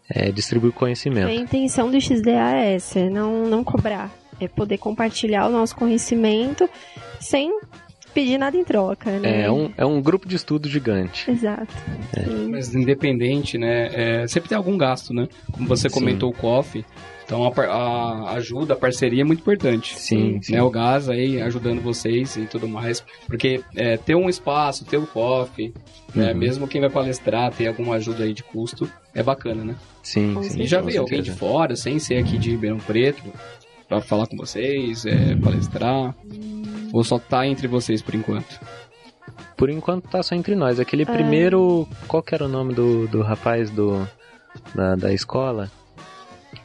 é, 0.10 0.32
distribuir 0.32 0.74
conhecimento. 0.74 1.28
A 1.28 1.34
intenção 1.34 1.90
do 1.90 2.00
XDA 2.00 2.56
é 2.56 2.76
essa, 2.76 3.00
é 3.00 3.10
não, 3.10 3.44
não 3.46 3.64
cobrar. 3.64 4.12
É 4.40 4.48
poder 4.48 4.78
compartilhar 4.78 5.48
o 5.48 5.52
nosso 5.52 5.76
conhecimento 5.76 6.70
sem 7.20 7.52
pedir 8.14 8.38
nada 8.38 8.56
em 8.56 8.64
troca, 8.64 9.20
né? 9.20 9.44
É 9.44 9.52
um, 9.52 9.72
é 9.76 9.86
um 9.86 10.02
grupo 10.02 10.28
de 10.28 10.36
estudo 10.36 10.70
gigante. 10.70 11.30
Exato. 11.30 11.74
É. 12.16 12.26
Mas 12.48 12.74
independente, 12.76 13.58
né? 13.58 13.90
É, 13.94 14.28
sempre 14.28 14.50
tem 14.50 14.58
algum 14.58 14.78
gasto, 14.78 15.14
né? 15.14 15.28
Como 15.52 15.68
você 15.68 15.90
comentou 15.90 16.32
Sim. 16.32 16.38
o 16.38 16.42
coffee, 16.42 16.86
então 17.26 17.46
a, 17.46 17.72
a, 17.72 18.32
ajuda, 18.34 18.74
a 18.74 18.78
parceria 18.78 19.22
é 19.22 19.26
muito 19.26 19.42
importante. 19.42 19.98
Sim, 19.98 20.42
sim. 20.42 20.54
Né, 20.54 20.62
o 20.62 20.70
Gás 20.70 21.10
aí 21.10 21.42
ajudando 21.42 21.82
vocês 21.82 22.36
e 22.36 22.46
tudo 22.46 22.68
mais. 22.68 23.04
Porque 23.28 23.62
é, 23.76 23.98
ter 23.98 24.16
um 24.16 24.30
espaço, 24.30 24.86
ter 24.86 24.98
o 24.98 25.04
um 25.04 25.06
coffee, 25.06 25.74
né, 26.14 26.28
uhum. 26.28 26.28
né, 26.28 26.34
mesmo 26.34 26.68
quem 26.68 26.82
vai 26.82 26.90
palestrar, 26.90 27.52
ter 27.52 27.68
alguma 27.68 27.96
ajuda 27.96 28.24
aí 28.24 28.34
de 28.34 28.44
custo, 28.44 28.90
é 29.14 29.24
bacana, 29.24 29.64
né? 29.64 29.76
Sim, 30.02 30.42
sim. 30.44 30.62
E 30.62 30.68
já 30.68 30.82
veio 30.82 31.02
alguém 31.02 31.22
de 31.22 31.32
fora, 31.32 31.76
sem 31.76 32.00
ser 32.00 32.18
aqui 32.18 32.38
de 32.38 32.52
Ribeirão 32.52 32.78
Preto, 32.78 33.24
para 33.88 34.02
falar 34.02 34.28
com 34.28 34.36
vocês, 34.36 35.06
é, 35.06 35.36
palestrar? 35.36 36.14
Ou 36.92 37.04
só 37.04 37.18
tá 37.18 37.48
entre 37.48 37.68
vocês 37.68 38.02
por 38.02 38.14
enquanto? 38.14 38.60
por 39.56 39.70
enquanto 39.70 40.10
tá 40.10 40.22
só 40.22 40.36
entre 40.36 40.56
nós. 40.56 40.80
Aquele 40.80 41.06
primeiro. 41.06 41.88
Qual 42.08 42.22
que 42.22 42.36
era 42.36 42.46
o 42.46 42.50
nome 42.50 42.74
do, 42.74 43.08
do 43.08 43.22
rapaz 43.22 43.70
do, 43.70 44.06
da, 44.76 44.96
da 44.96 45.14
escola? 45.14 45.72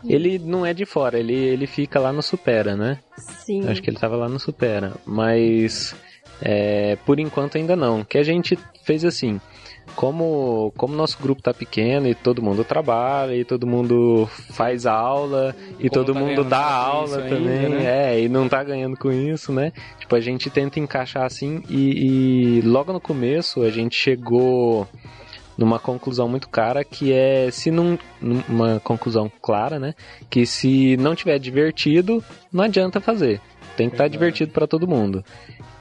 Ele 0.05 0.39
não 0.39 0.65
é 0.65 0.73
de 0.73 0.85
fora, 0.85 1.19
ele, 1.19 1.35
ele 1.35 1.67
fica 1.67 1.99
lá 1.99 2.13
no 2.13 2.23
Supera, 2.23 2.77
né? 2.77 2.99
Sim. 3.17 3.69
Acho 3.69 3.83
que 3.83 3.91
ele 3.91 3.99
tava 3.99 4.17
lá 4.17 4.29
no 4.29 4.39
Supera. 4.39 4.93
Mas 5.05 5.95
é, 6.41 6.97
por 7.05 7.19
enquanto 7.19 7.57
ainda 7.57 7.75
não. 7.75 8.05
Que 8.05 8.19
a 8.19 8.23
gente 8.23 8.59
fez 8.85 9.05
assim. 9.05 9.41
Como 9.97 10.71
como 10.77 10.95
nosso 10.95 11.19
grupo 11.21 11.43
tá 11.43 11.53
pequeno 11.53 12.07
e 12.07 12.15
todo 12.15 12.43
mundo 12.43 12.63
trabalha 12.63 13.35
e 13.35 13.43
todo 13.43 13.67
mundo 13.67 14.29
faz 14.53 14.85
aula 14.85 15.57
e 15.81 15.89
Como 15.89 16.05
todo 16.05 16.13
tá 16.13 16.21
mundo 16.21 16.45
dá 16.45 16.63
aula 16.63 17.07
isso 17.07 17.19
ainda, 17.21 17.37
também, 17.37 17.69
né? 17.71 18.15
é, 18.15 18.21
e 18.21 18.29
não 18.29 18.49
tá 18.49 18.63
ganhando 18.63 18.99
com 18.99 19.11
isso, 19.11 19.51
né? 19.51 19.73
Tipo, 19.99 20.15
a 20.15 20.21
gente 20.21 20.51
tenta 20.51 20.79
encaixar 20.79 21.25
assim 21.25 21.63
e, 21.71 22.59
e 22.59 22.61
logo 22.61 22.93
no 22.93 23.01
começo 23.01 23.63
a 23.63 23.71
gente 23.71 23.97
chegou 23.97 24.87
numa 25.59 25.81
conclusão 25.81 26.29
muito 26.29 26.49
cara 26.49 26.85
que 26.85 27.13
é 27.13 27.51
se 27.51 27.69
não 27.69 27.99
uma 28.49 28.79
conclusão 28.79 29.31
clara, 29.43 29.81
né? 29.81 29.95
Que 30.31 30.47
se 30.47 30.97
não 30.97 31.17
tiver 31.17 31.37
divertido, 31.41 32.25
não 32.53 32.63
adianta 32.63 33.01
fazer. 33.01 33.41
Tem 33.77 33.89
que 33.89 33.95
estar 33.95 34.05
Verdade. 34.05 34.13
divertido 34.13 34.53
para 34.53 34.69
todo 34.69 34.87
mundo. 34.87 35.25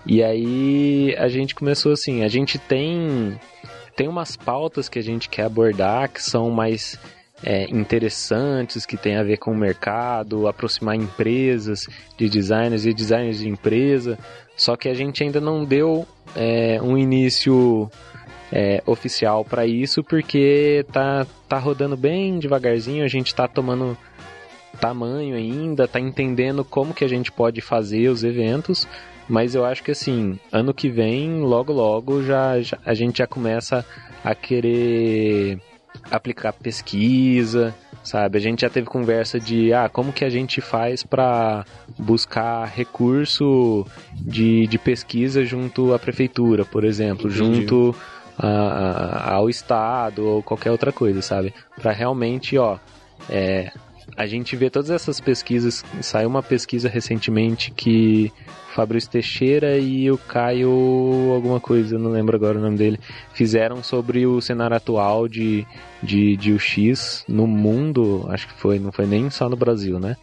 E 0.03 0.23
aí 0.23 1.15
a 1.17 1.27
gente 1.27 1.53
começou 1.53 1.91
assim, 1.91 2.23
a 2.23 2.27
gente 2.27 2.57
tem 2.57 3.39
tem 3.95 4.07
umas 4.07 4.35
pautas 4.35 4.89
que 4.89 4.99
a 4.99 5.03
gente 5.03 5.29
quer 5.29 5.43
abordar 5.43 6.09
que 6.09 6.21
são 6.21 6.49
mais 6.49 6.99
é, 7.43 7.65
interessantes, 7.69 8.85
que 8.85 8.97
tem 8.97 9.15
a 9.15 9.23
ver 9.23 9.37
com 9.37 9.51
o 9.51 9.57
mercado, 9.57 10.47
aproximar 10.47 10.95
empresas 10.95 11.87
de 12.17 12.29
designers 12.29 12.85
e 12.85 12.93
designers 12.93 13.39
de 13.39 13.47
empresa. 13.47 14.17
Só 14.55 14.75
que 14.75 14.89
a 14.89 14.93
gente 14.93 15.23
ainda 15.23 15.39
não 15.39 15.63
deu 15.63 16.07
é, 16.35 16.79
um 16.81 16.97
início 16.97 17.89
é, 18.51 18.81
oficial 18.85 19.43
para 19.43 19.65
isso 19.65 20.03
porque 20.03 20.85
tá, 20.91 21.25
tá 21.49 21.57
rodando 21.57 21.97
bem 21.97 22.39
devagarzinho, 22.39 23.03
a 23.03 23.07
gente 23.07 23.33
tá 23.35 23.47
tomando 23.47 23.97
tamanho 24.79 25.35
ainda, 25.35 25.87
tá 25.87 25.99
entendendo 25.99 26.63
como 26.63 26.93
que 26.93 27.03
a 27.03 27.07
gente 27.07 27.31
pode 27.31 27.61
fazer 27.61 28.09
os 28.09 28.23
eventos, 28.23 28.87
mas 29.27 29.55
eu 29.55 29.65
acho 29.65 29.83
que 29.83 29.91
assim, 29.91 30.39
ano 30.51 30.73
que 30.73 30.87
vem, 30.89 31.41
logo 31.41 31.73
logo, 31.73 32.23
já, 32.23 32.61
já- 32.61 32.77
a 32.85 32.93
gente 32.93 33.17
já 33.17 33.27
começa 33.27 33.83
a 34.23 34.35
querer 34.35 35.57
aplicar 36.11 36.53
pesquisa, 36.53 37.73
sabe? 38.03 38.37
A 38.37 38.41
gente 38.41 38.61
já 38.61 38.69
teve 38.69 38.85
conversa 38.87 39.39
de, 39.39 39.73
ah, 39.73 39.89
como 39.89 40.13
que 40.13 40.23
a 40.23 40.29
gente 40.29 40.61
faz 40.61 41.03
para 41.03 41.65
buscar 41.97 42.65
recurso 42.65 43.85
de, 44.13 44.67
de 44.67 44.77
pesquisa 44.77 45.43
junto 45.43 45.93
à 45.93 45.99
prefeitura, 45.99 46.63
por 46.63 46.83
exemplo, 46.85 47.27
Entendi. 47.29 47.37
junto 47.37 47.95
a- 48.37 49.33
ao 49.33 49.49
estado 49.49 50.25
ou 50.25 50.43
qualquer 50.43 50.71
outra 50.71 50.91
coisa, 50.91 51.21
sabe? 51.21 51.53
Para 51.81 51.91
realmente, 51.91 52.57
ó, 52.57 52.77
é, 53.29 53.71
a 54.15 54.25
gente 54.25 54.55
vê 54.55 54.69
todas 54.69 54.89
essas 54.89 55.19
pesquisas. 55.19 55.83
Saiu 56.01 56.29
uma 56.29 56.43
pesquisa 56.43 56.87
recentemente 56.87 57.71
que 57.71 58.31
Fabrício 58.73 59.09
Teixeira 59.09 59.77
e 59.77 60.09
o 60.11 60.17
Caio, 60.17 60.69
alguma 61.33 61.59
coisa, 61.59 61.97
não 61.97 62.11
lembro 62.11 62.35
agora 62.35 62.57
o 62.59 62.61
nome 62.61 62.77
dele, 62.77 62.99
fizeram 63.33 63.81
sobre 63.81 64.25
o 64.27 64.39
cenário 64.39 64.77
atual 64.77 65.27
de, 65.27 65.65
de, 66.01 66.37
de 66.37 66.53
UX 66.53 67.25
no 67.27 67.47
mundo. 67.47 68.25
Acho 68.29 68.47
que 68.47 68.53
foi, 68.53 68.77
não 68.79 68.91
foi 68.91 69.05
nem 69.07 69.29
só 69.31 69.49
no 69.49 69.55
Brasil, 69.55 69.99
né? 69.99 70.15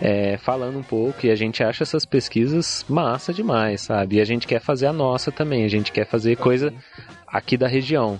É, 0.00 0.38
falando 0.38 0.78
um 0.78 0.82
pouco, 0.82 1.26
e 1.26 1.30
a 1.30 1.36
gente 1.36 1.62
acha 1.62 1.82
essas 1.82 2.06
pesquisas 2.06 2.86
massa 2.88 3.34
demais, 3.34 3.82
sabe? 3.82 4.16
E 4.16 4.20
a 4.20 4.24
gente 4.24 4.46
quer 4.46 4.60
fazer 4.60 4.86
a 4.86 4.92
nossa 4.92 5.30
também, 5.30 5.64
a 5.64 5.68
gente 5.68 5.92
quer 5.92 6.06
fazer 6.06 6.36
coisa 6.36 6.72
aqui 7.26 7.56
da 7.56 7.68
região. 7.68 8.18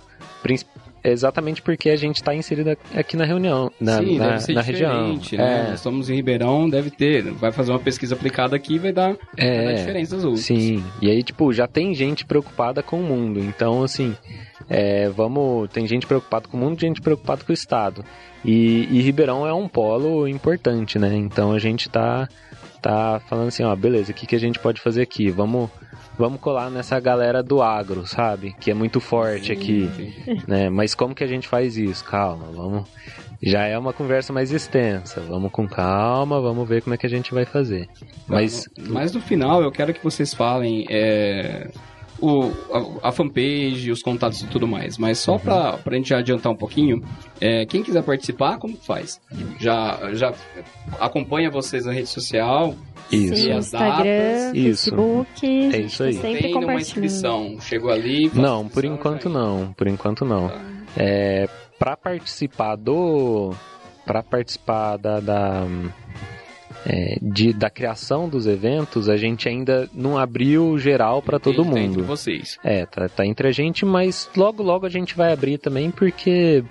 Princi- 1.02 1.14
Exatamente 1.14 1.62
porque 1.62 1.90
a 1.90 1.96
gente 1.96 2.16
está 2.16 2.34
inserido 2.34 2.76
aqui 2.94 3.16
na 3.16 3.24
reunião, 3.24 3.70
na, 3.80 3.98
Sim, 3.98 4.18
na, 4.18 4.26
deve 4.28 4.40
ser 4.42 4.52
na 4.54 4.60
região. 4.60 5.12
né? 5.14 5.20
É, 5.32 5.62
Nós 5.68 5.74
estamos 5.74 6.10
em 6.10 6.14
Ribeirão, 6.16 6.68
deve 6.68 6.90
ter. 6.90 7.22
Vai 7.32 7.52
fazer 7.52 7.72
uma 7.72 7.78
pesquisa 7.78 8.14
aplicada 8.14 8.54
aqui 8.56 8.74
e 8.74 8.78
vai 8.78 8.92
dar, 8.92 9.08
vai 9.12 9.16
dar 9.36 9.44
é, 9.44 9.74
diferença 9.74 10.16
das 10.16 10.24
outras. 10.24 10.44
sim. 10.44 10.82
E 11.00 11.10
aí, 11.10 11.22
tipo, 11.22 11.52
já 11.52 11.66
tem 11.66 11.94
gente 11.94 12.24
preocupada 12.24 12.82
com 12.82 13.00
o 13.00 13.02
mundo. 13.02 13.40
Então, 13.40 13.82
assim, 13.82 14.14
é, 14.68 15.08
vamos. 15.08 15.68
Tem 15.70 15.86
gente 15.86 16.06
preocupada 16.06 16.48
com 16.48 16.56
o 16.56 16.60
mundo, 16.60 16.80
gente 16.80 17.00
preocupada 17.00 17.42
com 17.44 17.52
o 17.52 17.54
Estado. 17.54 18.04
E, 18.44 18.88
e 18.90 19.00
Ribeirão 19.02 19.46
é 19.46 19.52
um 19.52 19.68
polo 19.68 20.26
importante, 20.26 20.98
né? 20.98 21.14
Então 21.14 21.52
a 21.52 21.58
gente 21.58 21.88
tá, 21.90 22.26
tá 22.80 23.20
falando 23.28 23.48
assim, 23.48 23.62
ó, 23.62 23.74
beleza, 23.74 24.12
o 24.12 24.14
que, 24.14 24.26
que 24.26 24.36
a 24.36 24.40
gente 24.40 24.58
pode 24.58 24.80
fazer 24.80 25.02
aqui? 25.02 25.30
Vamos. 25.30 25.70
Vamos 26.18 26.40
colar 26.40 26.70
nessa 26.70 27.00
galera 27.00 27.42
do 27.42 27.62
agro, 27.62 28.06
sabe? 28.06 28.54
Que 28.60 28.70
é 28.70 28.74
muito 28.74 29.00
forte 29.00 29.52
aqui. 29.52 29.88
Sim. 29.96 30.42
né? 30.46 30.68
Mas 30.68 30.94
como 30.94 31.14
que 31.14 31.24
a 31.24 31.26
gente 31.26 31.48
faz 31.48 31.78
isso? 31.78 32.04
Calma, 32.04 32.44
vamos. 32.52 32.86
Já 33.42 33.66
é 33.66 33.78
uma 33.78 33.92
conversa 33.92 34.30
mais 34.30 34.52
extensa. 34.52 35.22
Vamos 35.22 35.50
com 35.50 35.66
calma, 35.66 36.38
vamos 36.38 36.68
ver 36.68 36.82
como 36.82 36.94
é 36.94 36.98
que 36.98 37.06
a 37.06 37.10
gente 37.10 37.32
vai 37.32 37.46
fazer. 37.46 37.88
Mas 38.26 38.68
Mas 38.76 39.12
no 39.12 39.20
final 39.20 39.62
eu 39.62 39.72
quero 39.72 39.94
que 39.94 40.04
vocês 40.04 40.34
falem 40.34 40.84
é, 40.90 41.70
o, 42.20 42.52
a, 43.02 43.08
a 43.08 43.12
fanpage, 43.12 43.90
os 43.90 44.02
contatos 44.02 44.42
e 44.42 44.46
tudo 44.46 44.66
mais. 44.66 44.98
Mas 44.98 45.18
só 45.18 45.32
Uhum. 45.32 45.38
pra, 45.38 45.72
pra 45.78 45.96
gente 45.96 46.12
adiantar 46.14 46.52
um 46.52 46.56
pouquinho, 46.56 47.02
é, 47.40 47.64
quem 47.66 47.82
quiser 47.82 48.02
participar, 48.02 48.58
como 48.58 48.76
faz? 48.76 49.20
Já, 49.58 50.12
já 50.14 50.32
acompanha 50.98 51.50
vocês 51.50 51.84
na 51.86 51.92
rede 51.92 52.08
social? 52.08 52.74
isso. 53.10 53.34
Sim, 53.34 53.52
as 53.52 53.66
Instagram, 53.66 53.96
datas? 53.96 54.54
Isso. 54.54 54.90
Facebook. 54.90 55.46
É 55.74 55.78
isso 55.80 55.98
tá 55.98 56.04
aí. 56.04 56.12
Sempre 56.14 56.42
Tem 56.42 56.54
uma 56.56 56.74
inscrição. 56.74 57.56
Chegou 57.60 57.90
ali. 57.90 58.30
Não, 58.34 58.68
por 58.68 58.84
enquanto 58.84 59.24
já- 59.24 59.30
não. 59.30 59.72
Por 59.72 59.88
enquanto 59.88 60.24
não. 60.24 60.48
Tá. 60.48 60.60
É, 60.96 61.48
para 61.78 61.96
participar 61.96 62.76
do. 62.76 63.52
Para 64.06 64.22
participar 64.22 64.96
da. 64.96 65.18
da 65.20 65.66
é, 66.86 67.18
de, 67.20 67.52
da 67.52 67.68
criação 67.68 68.28
dos 68.28 68.46
eventos, 68.46 69.08
a 69.08 69.16
gente 69.16 69.48
ainda 69.48 69.88
não 69.94 70.16
abriu 70.16 70.78
geral 70.78 71.20
para 71.22 71.38
todo 71.38 71.62
tem 71.64 71.84
entre 71.84 71.98
mundo. 71.98 72.04
vocês. 72.04 72.58
É, 72.64 72.86
tá, 72.86 73.08
tá 73.08 73.26
entre 73.26 73.48
a 73.48 73.52
gente, 73.52 73.84
mas 73.84 74.28
logo 74.36 74.62
logo 74.62 74.86
a 74.86 74.90
gente 74.90 75.14
vai 75.16 75.32
abrir 75.32 75.58
também 75.58 75.90
porque, 75.90 76.64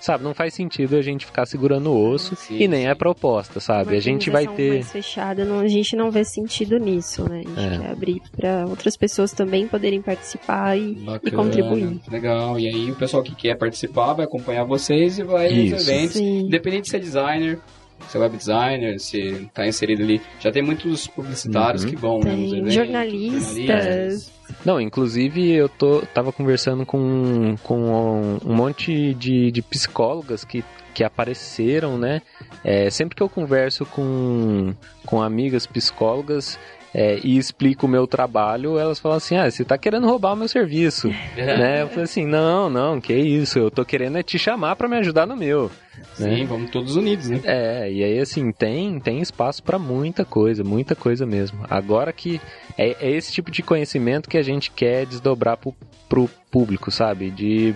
sabe, 0.00 0.22
não 0.22 0.34
faz 0.34 0.52
sentido 0.52 0.96
a 0.96 1.02
gente 1.02 1.24
ficar 1.24 1.46
segurando 1.46 1.90
o 1.90 2.10
osso 2.10 2.36
Sim, 2.36 2.58
e 2.58 2.68
nem 2.68 2.82
sim. 2.82 2.86
é 2.88 2.94
proposta, 2.94 3.58
sabe? 3.58 3.92
Uma 3.92 3.96
A 3.96 4.00
gente 4.00 4.28
vai 4.28 4.46
ter. 4.46 4.74
mais 4.74 4.92
fechada, 4.92 5.44
não- 5.46 5.60
a 5.60 5.68
gente 5.68 5.96
não 5.96 6.10
vê 6.10 6.24
sentido 6.24 6.78
nisso, 6.78 7.26
né? 7.28 7.42
A 7.44 7.48
gente 7.60 7.74
É. 7.74 7.78
quer 7.78 7.90
abrir 7.90 8.22
para 8.36 8.66
outras 8.68 8.96
pessoas 8.98 9.32
também 9.32 9.66
poderem 9.66 10.02
participar 10.02 10.76
e, 10.78 10.92
Bacana, 10.94 11.36
contribuir. 11.36 12.00
Legal. 12.10 12.58
E 12.60 12.68
aí 12.68 12.90
o 12.90 12.96
pessoal 12.96 13.22
que 13.22 13.34
quer 13.34 13.56
participar 13.56 14.12
vai 14.12 14.26
acompanhar 14.26 14.64
vocês 14.64 15.18
e 15.18 15.22
vai 15.22 15.48
nos 15.48 15.80
Isso. 15.80 15.90
eventos. 15.90 16.16
Sim. 16.16 16.40
Independente 16.40 16.90
se 16.90 16.96
é 16.96 16.98
designer, 16.98 17.58
se 18.08 18.16
é 18.16 18.20
web 18.20 18.36
designer, 18.36 18.98
se 19.00 19.48
tá 19.52 19.66
inserido 19.66 20.02
ali. 20.02 20.20
Já 20.40 20.50
tem 20.52 20.62
muitos 20.62 21.06
publicitários 21.06 21.84
Uhum. 21.84 21.90
que 21.90 21.96
vão, 21.96 22.18
né, 22.20 22.30
Tem 22.30 22.48
eventos, 22.52 22.74
jornalistas. 22.74 23.56
jornalistas. 23.56 24.32
Não, 24.64 24.80
inclusive 24.80 25.50
eu 25.52 25.68
tô, 25.68 26.02
tava 26.12 26.30
conversando 26.32 26.84
com, 26.84 27.56
com 27.62 27.78
um, 27.78 28.38
um 28.44 28.54
monte 28.54 29.14
de, 29.14 29.50
de 29.50 29.62
psicólogas 29.62 30.44
que, 30.44 30.62
que 30.92 31.02
apareceram, 31.02 31.96
né? 31.98 32.20
É, 32.62 32.90
sempre 32.90 33.16
que 33.16 33.22
eu 33.22 33.28
converso 33.28 33.86
com, 33.86 34.74
com 35.06 35.22
amigas 35.22 35.66
psicólogas 35.66 36.58
é, 36.94 37.18
e 37.24 37.36
explico 37.36 37.86
o 37.86 37.88
meu 37.88 38.06
trabalho, 38.06 38.78
elas 38.78 39.00
falam 39.00 39.16
assim: 39.16 39.36
ah, 39.36 39.50
você 39.50 39.64
tá 39.64 39.76
querendo 39.76 40.06
roubar 40.06 40.32
o 40.32 40.36
meu 40.36 40.46
serviço. 40.46 41.08
né? 41.36 41.82
Eu 41.82 41.88
falei 41.88 42.04
assim: 42.04 42.24
não, 42.24 42.70
não, 42.70 43.00
que 43.00 43.12
isso, 43.12 43.58
eu 43.58 43.70
tô 43.70 43.84
querendo 43.84 44.16
é 44.16 44.22
te 44.22 44.38
chamar 44.38 44.76
pra 44.76 44.88
me 44.88 44.96
ajudar 44.98 45.26
no 45.26 45.36
meu. 45.36 45.70
Sim, 46.14 46.24
né? 46.24 46.44
vamos 46.44 46.70
todos 46.70 46.94
unidos, 46.94 47.28
né? 47.28 47.40
É, 47.44 47.90
e 47.90 48.04
aí 48.04 48.20
assim, 48.20 48.52
tem, 48.52 49.00
tem 49.00 49.20
espaço 49.20 49.62
pra 49.62 49.78
muita 49.78 50.24
coisa, 50.24 50.62
muita 50.62 50.94
coisa 50.94 51.26
mesmo. 51.26 51.64
Agora 51.68 52.12
que 52.12 52.40
é, 52.78 52.96
é 53.00 53.10
esse 53.10 53.32
tipo 53.32 53.50
de 53.50 53.62
conhecimento 53.62 54.28
que 54.28 54.38
a 54.38 54.42
gente 54.42 54.70
quer 54.70 55.04
desdobrar 55.04 55.56
pro, 55.56 55.74
pro 56.08 56.30
público, 56.50 56.92
sabe? 56.92 57.30
De 57.30 57.74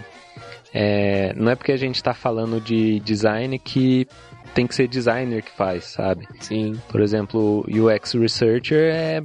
é, 0.73 1.33
não 1.35 1.51
é 1.51 1.57
porque 1.57 1.73
a 1.73 1.77
gente 1.77 2.03
tá 2.03 2.15
falando 2.15 2.61
de 2.61 3.01
design 3.01 3.59
que 3.59 4.07
tem 4.55 4.67
que 4.67 4.75
ser 4.75 4.89
designer 4.89 5.43
que 5.43 5.51
faz, 5.51 5.85
sabe? 5.85 6.27
Sim. 6.41 6.81
Por 6.89 7.01
exemplo, 7.01 7.65
UX 7.69 8.13
researcher 8.15 8.95
é 8.95 9.23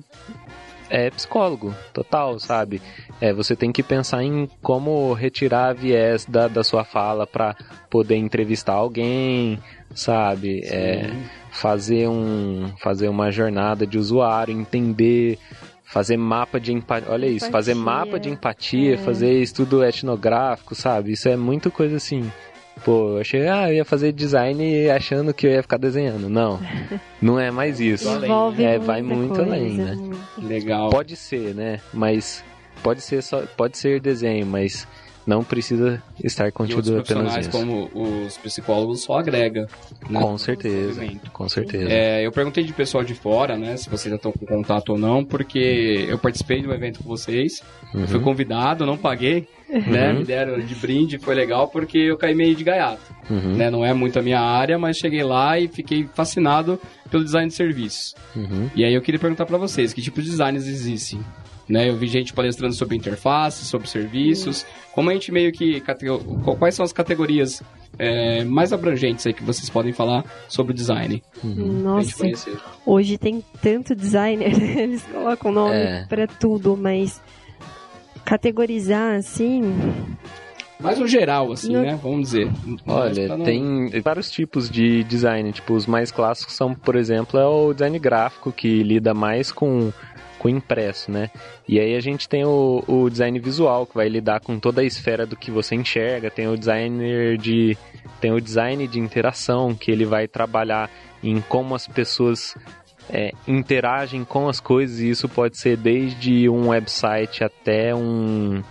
é 0.89 1.09
psicólogo, 1.09 1.73
total, 1.91 2.39
sabe? 2.39 2.79
É, 3.19 3.33
você 3.33 3.55
tem 3.55 3.71
que 3.71 3.81
pensar 3.81 4.23
em 4.23 4.47
como 4.61 5.11
retirar 5.13 5.73
viés 5.73 6.23
da, 6.23 6.47
da 6.47 6.63
sua 6.63 6.83
fala 6.83 7.25
para 7.25 7.55
poder 7.89 8.15
entrevistar 8.15 8.73
alguém, 8.73 9.57
sabe? 9.95 10.61
É, 10.65 11.11
fazer 11.51 12.07
um 12.07 12.71
fazer 12.77 13.07
uma 13.07 13.31
jornada 13.31 13.87
de 13.87 13.97
usuário, 13.97 14.53
entender, 14.53 15.39
fazer 15.83 16.17
mapa 16.17 16.59
de 16.59 16.71
empatia, 16.71 17.11
olha 17.11 17.27
isso, 17.27 17.49
fazer 17.49 17.71
Empatia, 17.71 17.85
mapa 17.85 18.19
de 18.19 18.29
empatia, 18.29 18.93
é. 18.93 18.97
fazer 18.97 19.41
estudo 19.41 19.83
etnográfico, 19.83 20.75
sabe? 20.75 21.13
Isso 21.13 21.27
é 21.27 21.35
muito 21.35 21.71
coisa 21.71 21.97
assim. 21.97 22.31
Pô, 22.83 23.11
eu 23.15 23.21
achei, 23.21 23.47
ah, 23.47 23.69
eu 23.69 23.75
ia 23.75 23.85
fazer 23.85 24.11
design 24.11 24.89
achando 24.89 25.33
que 25.33 25.47
eu 25.47 25.51
ia 25.51 25.61
ficar 25.61 25.77
desenhando. 25.77 26.29
Não, 26.29 26.59
não 27.21 27.39
é 27.39 27.49
mais 27.49 27.79
isso. 27.81 28.09
Envolve 28.09 28.63
É, 28.63 28.71
muita 28.71 28.85
vai 28.85 29.01
muito 29.01 29.35
coisa, 29.35 29.43
além, 29.43 29.77
né? 29.77 29.97
Legal. 30.37 30.89
Pode 30.89 31.15
ser, 31.15 31.53
né? 31.55 31.79
Mas 31.93 32.43
Pode 32.81 32.99
ser 33.01 33.23
só, 33.23 33.43
pode 33.55 33.77
ser 33.77 34.01
desenho, 34.01 34.45
mas 34.45 34.85
não 35.25 35.43
precisa 35.43 36.01
estar 36.23 36.51
contido 36.51 36.79
apenas 36.99 37.05
profissionais, 37.07 37.47
nisso. 37.47 37.57
como 37.57 37.89
os 38.25 38.37
psicólogos, 38.37 39.01
só 39.03 39.19
agrega. 39.19 39.67
né, 40.09 40.19
Com 40.19 40.37
certeza, 40.37 41.01
com 41.31 41.47
certeza. 41.49 41.89
É, 41.89 42.25
eu 42.25 42.31
perguntei 42.31 42.63
de 42.63 42.73
pessoal 42.73 43.03
de 43.03 43.13
fora, 43.13 43.57
né, 43.57 43.77
se 43.77 43.89
vocês 43.89 44.09
já 44.09 44.15
estão 44.17 44.31
com 44.31 44.45
contato 44.45 44.89
ou 44.89 44.97
não, 44.97 45.23
porque 45.23 46.05
eu 46.09 46.17
participei 46.17 46.61
do 46.61 46.73
evento 46.73 46.99
com 47.01 47.07
vocês, 47.09 47.61
Uhum. 47.93 48.07
fui 48.07 48.19
convidado, 48.19 48.85
não 48.85 48.97
paguei, 48.97 49.47
né, 49.69 50.11
Uhum. 50.11 50.19
me 50.19 50.23
deram 50.25 50.59
de 50.59 50.75
brinde, 50.75 51.17
foi 51.17 51.35
legal 51.35 51.67
porque 51.67 51.97
eu 51.97 52.17
caí 52.17 52.35
meio 52.35 52.55
de 52.55 52.63
gaiato, 52.63 53.01
Uhum, 53.29 53.55
né, 53.55 53.69
não 53.71 53.83
é 53.85 53.93
muito 53.93 54.19
a 54.19 54.21
minha 54.21 54.39
área, 54.41 54.77
mas 54.77 54.97
cheguei 54.97 55.23
lá 55.23 55.57
e 55.59 55.67
fiquei 55.67 56.07
fascinado 56.13 56.79
pelo 57.09 57.23
design 57.23 57.47
de 57.47 57.53
serviços. 57.53 58.13
uhum. 58.35 58.69
E 58.75 58.83
aí 58.83 58.93
eu 58.93 59.01
queria 59.01 59.19
perguntar 59.19 59.45
pra 59.45 59.57
vocês, 59.57 59.93
que 59.93 60.01
tipo 60.01 60.21
de 60.21 60.29
designs 60.29 60.67
existem? 60.67 61.21
Né, 61.73 61.89
eu 61.89 61.95
vi 61.97 62.05
gente 62.05 62.33
palestrando 62.33 62.75
sobre 62.75 62.95
interface, 62.95 63.65
sobre 63.65 63.87
serviços. 63.89 64.63
Como 64.91 65.09
a 65.09 65.13
gente 65.13 65.31
meio 65.31 65.51
que. 65.51 65.81
Quais 66.59 66.75
são 66.75 66.85
as 66.85 66.93
categorias 66.93 67.63
é, 67.97 68.43
mais 68.43 68.71
abrangentes 68.71 69.25
aí 69.25 69.33
que 69.33 69.43
vocês 69.43 69.71
podem 69.71 69.91
falar 69.91 70.23
sobre 70.47 70.71
o 70.71 70.75
design? 70.75 71.23
Pra 71.41 71.49
gente 71.49 71.59
Nossa, 71.81 72.27
hoje 72.85 73.17
tem 73.17 73.43
tanto 73.59 73.95
designer, 73.95 74.53
eles 74.79 75.01
colocam 75.11 75.51
nome 75.51 75.73
É. 75.73 76.05
pra 76.07 76.27
tudo, 76.27 76.77
mas 76.77 77.19
categorizar 78.23 79.15
assim, 79.15 79.61
Mais 80.79 80.99
um 80.99 81.07
geral, 81.07 81.51
assim, 81.51 81.71
Não- 81.73 81.81
né? 81.81 81.97
Vamos 82.03 82.29
dizer. 82.29 82.51
Olha, 82.85 83.35
não- 83.37 83.45
tem 83.45 83.89
vários 84.01 84.29
tipos 84.29 84.69
de 84.69 85.03
design. 85.05 85.51
Tipo, 85.53 85.73
os 85.73 85.87
mais 85.87 86.11
clássicos 86.11 86.55
são, 86.55 86.75
por 86.75 86.95
exemplo, 86.95 87.39
é 87.39 87.45
o 87.47 87.73
design 87.73 87.97
gráfico, 87.99 88.51
que 88.51 88.83
lida 88.83 89.13
mais 89.13 89.49
com, 89.51 89.93
impresso, 90.49 91.11
né? 91.11 91.29
E 91.67 91.79
aí 91.79 91.95
a 91.95 91.99
gente 91.99 92.27
tem 92.27 92.43
o, 92.45 92.83
o 92.87 93.09
design 93.09 93.37
visual, 93.39 93.85
que 93.85 93.95
vai 93.95 94.07
lidar 94.09 94.39
com 94.41 94.59
toda 94.59 94.81
a 94.81 94.83
esfera 94.83 95.25
do 95.25 95.35
que 95.35 95.51
você 95.51 95.75
enxerga. 95.75 96.29
Tem 96.29 96.47
o 96.47 96.57
designer 96.57 97.37
de. 97.37 97.77
Tem 98.19 98.31
o 98.31 98.41
design 98.41 98.87
de 98.87 98.99
interação, 98.99 99.73
que 99.73 99.91
ele 99.91 100.05
vai 100.05 100.27
trabalhar 100.27 100.89
em 101.23 101.39
como 101.41 101.75
as 101.75 101.87
pessoas 101.87 102.55
é, 103.09 103.31
interagem 103.47 104.23
com 104.23 104.47
as 104.47 104.59
coisas, 104.59 104.99
e 104.99 105.09
isso 105.09 105.27
pode 105.27 105.57
ser 105.57 105.77
desde 105.77 106.49
um 106.49 106.69
website 106.69 107.43
até 107.43 107.93
um. 107.93 108.61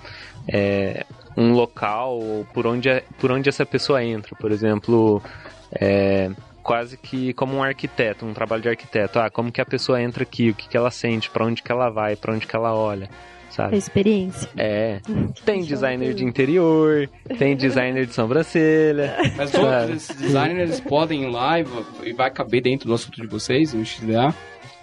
é, 0.49 1.05
um 1.37 1.52
local 1.52 2.47
por 2.52 2.67
onde, 2.67 2.88
por 3.19 3.31
onde 3.33 3.49
essa 3.49 3.64
pessoa 3.64 4.05
entra. 4.05 4.37
Por 4.37 4.52
exemplo, 4.52 5.23
é, 5.73 6.31
quase 6.62 6.97
que 6.97 7.33
como 7.35 7.57
um 7.57 7.62
arquiteto, 7.62 8.25
um 8.25 8.33
trabalho 8.33 8.62
de 8.62 8.69
arquiteto. 8.69 9.19
Ah, 9.19 9.31
como 9.31 9.52
que 9.52 9.61
a 9.61 9.66
pessoa 9.66 10.00
entra 10.00 10.23
aqui, 10.23 10.50
o 10.50 10.54
que, 10.54 10.69
que 10.69 10.76
ela 10.76 10.90
sente, 10.90 11.31
para 11.31 11.45
onde 11.45 11.62
que 11.62 11.73
ela 11.73 11.90
vai, 11.90 12.16
para 12.16 12.33
onde 12.35 12.47
que 12.47 12.54
ela 12.54 12.75
olha, 12.75 13.09
a 13.49 13.52
sabe? 13.52 13.76
experiência. 13.76 14.49
É, 14.57 15.00
tem 15.45 15.62
designer 15.62 16.14
de 16.14 16.25
interior, 16.25 17.09
tem 17.38 17.54
designer 17.57 18.07
de 18.07 18.14
sobrancelha. 18.14 19.16
Mas 19.37 19.50
todos 19.50 19.90
esses 19.90 20.16
designers 20.16 20.81
podem 20.81 21.25
ir 21.25 21.31
lá 21.31 21.61
e 21.61 21.66
e 22.04 22.12
vai 22.12 22.31
caber 22.31 22.62
dentro 22.62 22.88
do 22.88 22.95
assunto 22.95 23.21
de 23.21 23.26
vocês, 23.26 23.75
no 23.75 23.85
XDA. 23.85 24.35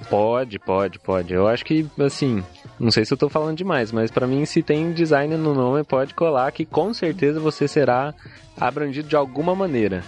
Pode, 0.10 0.58
pode, 0.60 0.98
pode. 1.00 1.34
Eu 1.34 1.48
acho 1.48 1.66
que, 1.66 1.86
assim, 2.00 2.42
não 2.80 2.90
sei 2.90 3.04
se 3.04 3.14
eu 3.14 3.18
tô 3.18 3.28
falando 3.28 3.58
demais, 3.58 3.92
mas 3.92 4.10
pra 4.10 4.26
mim, 4.26 4.46
se 4.46 4.64
tem 4.64 4.94
design 4.94 5.36
no 5.36 5.54
nome, 5.54 5.84
pode 5.84 6.14
colar 6.14 6.52
que 6.52 6.66
com 6.66 6.94
certeza 6.94 7.40
você 7.40 7.68
será 7.68 8.14
abrangido 8.58 9.10
de 9.10 9.16
alguma 9.16 9.54
maneira. 9.54 10.04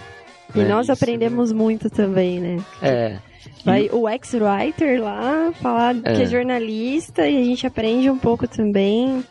E 0.54 0.58
né? 0.58 0.68
nós 0.68 0.84
Isso. 0.88 0.92
aprendemos 0.92 1.52
muito 1.52 1.88
também, 1.88 2.40
né? 2.40 2.58
É, 2.82 3.18
Vai 3.64 3.88
o 3.92 4.08
ex-writer 4.08 5.02
lá 5.02 5.52
falar 5.60 5.96
É. 6.04 6.14
que 6.14 6.22
é 6.22 6.26
jornalista 6.26 7.26
e 7.28 7.40
a 7.40 7.44
gente 7.44 7.66
aprende 7.66 8.10
um 8.10 8.18
pouco 8.18 8.46
também. 8.46 9.24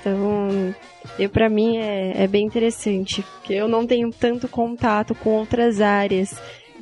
Então, 0.00 0.74
eu 1.18 1.28
para 1.30 1.48
mim 1.48 1.76
é, 1.78 2.24
é 2.24 2.26
bem 2.26 2.44
interessante, 2.44 3.22
porque 3.22 3.52
eu 3.52 3.68
não 3.68 3.86
tenho 3.86 4.10
tanto 4.10 4.48
contato 4.48 5.14
com 5.14 5.30
outras 5.30 5.80
áreas. 5.80 6.34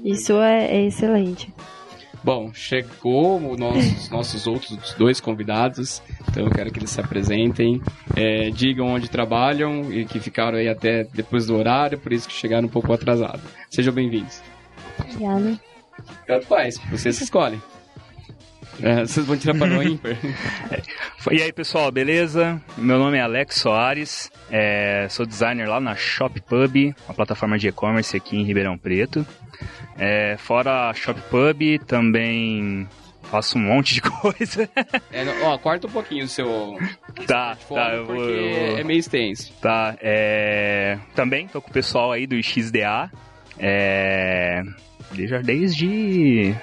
Isso 0.02 0.34
é, 0.40 0.66
é 0.76 0.86
excelente. 0.86 1.52
Bom, 2.22 2.52
chegou 2.52 3.38
o 3.40 3.56
nosso- 3.56 3.78
os 3.96 4.10
nossos 4.10 4.46
outros 4.46 4.92
dois 4.94 5.20
convidados, 5.20 6.02
então 6.28 6.44
eu 6.44 6.50
quero 6.50 6.70
que 6.70 6.78
eles 6.78 6.90
se 6.90 7.00
apresentem, 7.00 7.80
é, 8.14 8.50
digam 8.50 8.88
onde 8.88 9.08
trabalham 9.08 9.90
e 9.90 10.04
que 10.04 10.20
ficaram 10.20 10.58
aí 10.58 10.68
até 10.68 11.04
depois 11.04 11.46
do 11.46 11.56
horário, 11.56 11.98
por 11.98 12.12
isso 12.12 12.28
que 12.28 12.34
chegaram 12.34 12.66
um 12.68 12.70
pouco 12.70 12.92
atrasados. 12.92 13.40
Sejam 13.70 13.92
bem-vindos. 13.94 14.42
Obrigada. 14.98 15.58
Tanto 16.26 16.46
faz, 16.46 16.78
vocês 16.90 17.20
escolhem. 17.20 17.60
É, 18.82 19.00
vocês 19.00 19.26
vão 19.26 19.36
tirar 19.36 19.54
para 19.58 19.78
o 19.78 19.82
ímpar. 19.82 20.16
E 21.30 21.42
aí 21.42 21.52
pessoal, 21.52 21.90
beleza? 21.92 22.60
Meu 22.78 22.98
nome 22.98 23.18
é 23.18 23.20
Alex 23.20 23.56
Soares, 23.56 24.30
é, 24.50 25.06
sou 25.10 25.26
designer 25.26 25.68
lá 25.68 25.80
na 25.80 25.94
ShopPub, 25.96 26.94
uma 27.06 27.14
plataforma 27.14 27.58
de 27.58 27.68
e-commerce 27.68 28.16
aqui 28.16 28.36
em 28.36 28.44
Ribeirão 28.44 28.78
Preto. 28.78 29.26
É, 29.98 30.36
fora 30.38 30.88
a 30.88 30.94
ShopPub, 30.94 31.78
também 31.86 32.88
faço 33.24 33.58
um 33.58 33.60
monte 33.60 33.94
de 33.94 34.00
coisa. 34.02 34.68
É, 35.12 35.24
ó, 35.44 35.58
corta 35.58 35.86
um 35.86 35.90
pouquinho 35.90 36.24
o 36.24 36.28
seu 36.28 36.76
tá, 37.26 37.56
tá, 37.68 37.90
eu 37.94 38.06
vou. 38.06 38.16
porque 38.16 38.30
eu 38.32 38.66
vou- 38.68 38.78
é 38.78 38.84
meio 38.84 38.98
extenso. 38.98 39.52
Tá, 39.60 39.94
é, 40.00 40.98
também 41.14 41.46
tô 41.48 41.60
com 41.60 41.68
o 41.70 41.72
pessoal 41.72 42.12
aí 42.12 42.26
do 42.26 42.42
XDA, 42.42 43.10
é, 43.58 44.62
desde, 45.44 46.54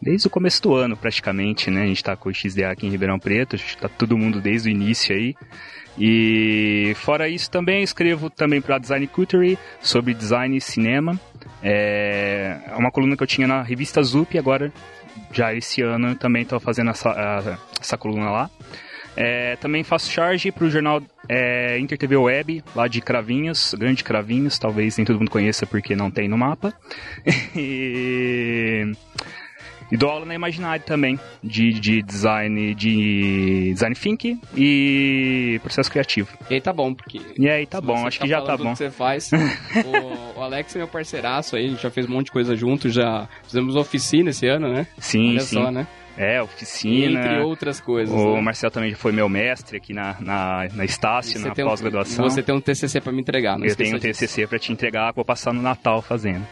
desde, 0.00 0.26
o 0.26 0.30
começo 0.30 0.62
do 0.62 0.74
ano 0.74 0.96
praticamente, 0.96 1.70
né? 1.70 1.82
A 1.82 1.86
gente 1.86 2.04
tá 2.04 2.16
com 2.16 2.28
o 2.28 2.34
XDA 2.34 2.70
aqui 2.70 2.86
em 2.86 2.90
Ribeirão 2.90 3.18
Preto, 3.18 3.56
a 3.56 3.58
gente 3.58 3.76
tá 3.76 3.88
todo 3.88 4.16
mundo 4.16 4.40
desde 4.40 4.68
o 4.68 4.72
início 4.72 5.14
aí. 5.14 5.34
E 5.98 6.92
fora 6.96 7.28
isso 7.28 7.50
também 7.50 7.82
escrevo 7.82 8.30
também 8.30 8.60
para 8.60 8.78
Design 8.78 9.06
Culture 9.08 9.58
sobre 9.80 10.14
design 10.14 10.56
e 10.56 10.60
cinema. 10.60 11.18
É 11.62 12.60
é 12.70 12.76
uma 12.76 12.90
coluna 12.90 13.16
que 13.16 13.22
eu 13.22 13.26
tinha 13.26 13.46
na 13.46 13.62
revista 13.62 14.02
Zup 14.02 14.38
agora 14.38 14.72
já 15.32 15.54
esse 15.54 15.82
ano 15.82 16.08
eu 16.08 16.16
também 16.16 16.42
estou 16.42 16.60
fazendo 16.60 16.90
essa, 16.90 17.58
essa 17.80 17.96
coluna 17.96 18.30
lá. 18.30 18.50
É, 19.16 19.56
também 19.56 19.82
faço 19.82 20.10
charge 20.10 20.52
para 20.52 20.64
o 20.64 20.70
jornal 20.70 21.02
é, 21.28 21.78
Inter 21.78 21.98
TV 21.98 22.16
Web, 22.16 22.64
lá 22.74 22.86
de 22.86 23.00
Cravinhos, 23.00 23.74
Grande 23.76 24.04
Cravinhos, 24.04 24.58
talvez 24.58 24.96
nem 24.96 25.04
todo 25.04 25.18
mundo 25.18 25.30
conheça 25.30 25.66
porque 25.66 25.96
não 25.96 26.10
tem 26.10 26.28
no 26.28 26.38
mapa. 26.38 26.72
e, 27.56 28.92
e 29.90 29.96
dou 29.96 30.10
aula 30.10 30.24
na 30.26 30.34
Imaginário 30.34 30.84
também, 30.84 31.18
de, 31.42 31.72
de 31.72 32.02
design 32.02 32.74
de 32.74 33.72
design 33.72 33.94
thinking 33.94 34.40
e 34.56 35.58
processo 35.62 35.90
criativo. 35.90 36.28
E 36.48 36.54
aí 36.54 36.60
tá 36.60 36.72
bom, 36.72 36.94
porque 36.94 37.20
E 37.38 37.48
aí 37.48 37.66
tá 37.66 37.80
bom, 37.80 38.06
acho 38.06 38.20
que 38.20 38.28
já 38.28 38.40
tá 38.42 38.56
bom. 38.56 38.72
que 38.72 38.78
você 38.78 38.90
faz. 38.90 39.30
o, 40.34 40.38
o 40.38 40.42
Alex 40.42 40.74
é 40.74 40.78
meu 40.78 40.88
parceiraço 40.88 41.56
aí, 41.56 41.66
a 41.66 41.68
gente 41.68 41.82
já 41.82 41.90
fez 41.90 42.06
um 42.08 42.12
monte 42.12 42.26
de 42.26 42.32
coisa 42.32 42.54
junto, 42.54 42.88
já 42.88 43.28
fizemos 43.44 43.76
oficina 43.76 44.30
esse 44.30 44.46
ano, 44.46 44.68
né? 44.72 44.86
Sim, 44.98 45.30
Olha 45.32 45.40
sim. 45.40 45.54
só, 45.56 45.70
né? 45.70 45.86
É, 46.18 46.42
oficina. 46.42 47.18
Entre 47.20 47.38
outras 47.40 47.80
coisas. 47.80 48.14
O 48.14 48.34
né? 48.34 48.40
Marcel 48.42 48.70
também 48.70 48.90
já 48.90 48.96
foi 48.96 49.10
meu 49.10 49.26
mestre 49.28 49.76
aqui 49.78 49.94
na, 49.94 50.16
na, 50.20 50.68
na 50.74 50.84
Estácio, 50.84 51.40
na 51.40 51.54
tem 51.54 51.64
um- 51.64 51.68
pós-graduação. 51.68 52.28
Você 52.28 52.42
tem 52.42 52.54
um 52.54 52.60
TCC 52.60 53.00
pra 53.00 53.10
me 53.12 53.20
entregar, 53.20 53.58
não 53.58 53.64
Eu 53.64 53.74
tenho 53.74 53.96
um. 53.96 53.98
TCC 53.98 54.46
pra 54.46 54.58
te 54.58 54.70
entregar, 54.70 55.12
vou 55.14 55.24
passar 55.24 55.52
no 55.54 55.62
Natal 55.62 56.02
fazendo. 56.02 56.46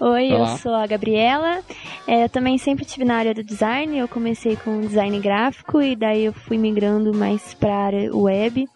Oi, 0.00 0.32
eu 0.32 0.36
Olá. 0.36 0.58
sou 0.58 0.74
a 0.74 0.86
Gabriela. 0.86 1.60
É, 2.06 2.24
eu 2.24 2.28
também 2.28 2.58
sempre 2.58 2.84
estive 2.84 3.04
na 3.04 3.16
área 3.16 3.34
do 3.34 3.42
design. 3.42 3.98
Eu 3.98 4.08
comecei 4.08 4.56
com 4.56 4.80
design 4.80 5.18
gráfico 5.20 5.80
e 5.80 5.96
daí 5.96 6.24
eu 6.24 6.32
fui 6.32 6.58
migrando 6.58 7.14
mais 7.14 7.54
para 7.54 7.72
a 7.72 7.84
área 7.84 8.16
web. 8.16 8.68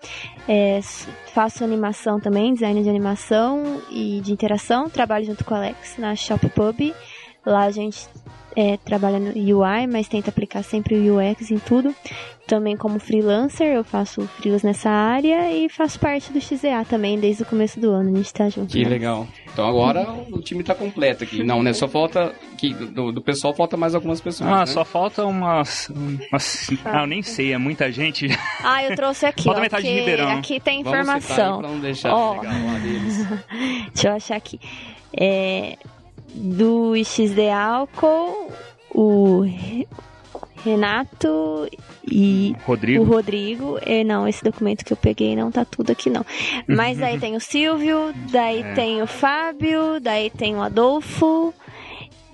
É, 0.49 0.81
faço 1.33 1.63
animação 1.63 2.19
também, 2.19 2.55
design 2.55 2.83
de 2.83 2.89
animação 2.89 3.81
e 3.91 4.21
de 4.21 4.33
interação. 4.33 4.89
Trabalho 4.89 5.27
junto 5.27 5.45
com 5.45 5.55
o 5.55 5.57
Alex 5.57 5.97
na 5.99 6.15
ShopPub. 6.15 6.95
Lá 7.45 7.65
a 7.65 7.71
gente 7.71 8.09
é, 8.57 8.77
trabalha 8.79 9.19
no 9.19 9.31
UI, 9.31 9.87
mas 9.91 10.09
tenta 10.09 10.31
aplicar 10.31 10.63
sempre 10.63 10.95
o 10.97 11.19
UX 11.19 11.51
em 11.51 11.59
tudo. 11.59 11.95
Também 12.47 12.77
como 12.77 12.99
freelancer, 12.99 13.69
eu 13.69 13.85
faço 13.85 14.23
freelas 14.23 14.65
nessa 14.65 14.91
área 14.91 15.53
e 15.53 15.69
faço 15.69 16.01
parte 16.01 16.33
do 16.33 16.41
XEA 16.41 16.85
também 16.85 17.17
desde 17.17 17.45
o 17.45 17.47
começo 17.47 17.79
do 17.79 17.91
ano. 17.93 18.13
A 18.13 18.17
gente 18.17 18.33
tá 18.35 18.49
junto. 18.49 18.73
Que 18.73 18.83
né? 18.83 18.91
legal. 18.91 19.29
Então 19.53 19.69
agora 19.69 20.09
o 20.33 20.41
time 20.41 20.65
tá 20.65 20.75
completo 20.75 21.23
aqui. 21.23 21.45
Não, 21.45 21.63
né? 21.63 21.73
Só 21.73 21.87
falta. 21.87 22.33
Que, 22.59 22.75
do, 22.75 23.13
do 23.13 23.23
pessoal 23.23 23.55
falta 23.55 23.77
mais 23.77 23.95
algumas 23.95 24.21
pessoas. 24.21 24.51
Ah, 24.51 24.59
né? 24.61 24.67
só 24.67 24.85
falta 24.85 25.25
umas, 25.25 25.91
umas. 25.91 26.71
Ah, 26.85 27.03
eu 27.03 27.07
nem 27.07 27.23
sei, 27.23 27.53
é 27.53 27.59
muita 27.59 27.91
gente. 27.93 28.27
Ah, 28.65 28.83
eu 28.83 28.97
trouxe 28.97 29.27
aqui, 29.27 29.45
Falta 29.45 29.61
ó. 29.61 29.63
metade 29.63 29.87
de 29.87 29.95
Ribeirão. 29.95 30.39
Aqui 30.39 30.59
tem 30.59 30.83
Vamos 30.83 30.99
citar 30.99 31.15
aí 31.15 31.19
informação. 31.19 31.59
pra 31.61 31.69
não 31.69 31.79
deixar 31.79 32.13
Ó. 32.13 32.33
legal 32.33 32.53
lá 32.53 32.79
deles. 32.81 33.27
Deixa 33.95 34.09
eu 34.09 34.13
achar 34.13 34.37
aqui. 34.37 34.59
É, 35.17 35.77
do 36.35 36.93
XD 37.05 37.51
Álcool, 37.51 38.51
o 38.95 39.41
Re- 39.41 39.87
Renato 40.65 41.69
e 42.07 42.55
o 42.59 42.65
Rodrigo. 42.67 43.05
Rodrigo. 43.05 43.79
É, 43.83 44.05
não, 44.05 44.29
esse 44.29 44.43
documento 44.45 44.85
que 44.85 44.93
eu 44.93 44.97
peguei 44.97 45.35
não 45.35 45.51
tá 45.51 45.65
tudo 45.65 45.91
aqui, 45.91 46.11
não. 46.11 46.25
Mas 46.69 46.99
daí 47.01 47.19
tem 47.19 47.35
o 47.37 47.41
Silvio, 47.41 48.13
daí 48.31 48.61
É. 48.63 48.75
tem 48.75 49.03
o 49.03 49.07
Fábio, 49.07 49.99
daí 50.01 50.29
tem 50.31 50.55
o 50.57 50.63
Adolfo 50.63 51.55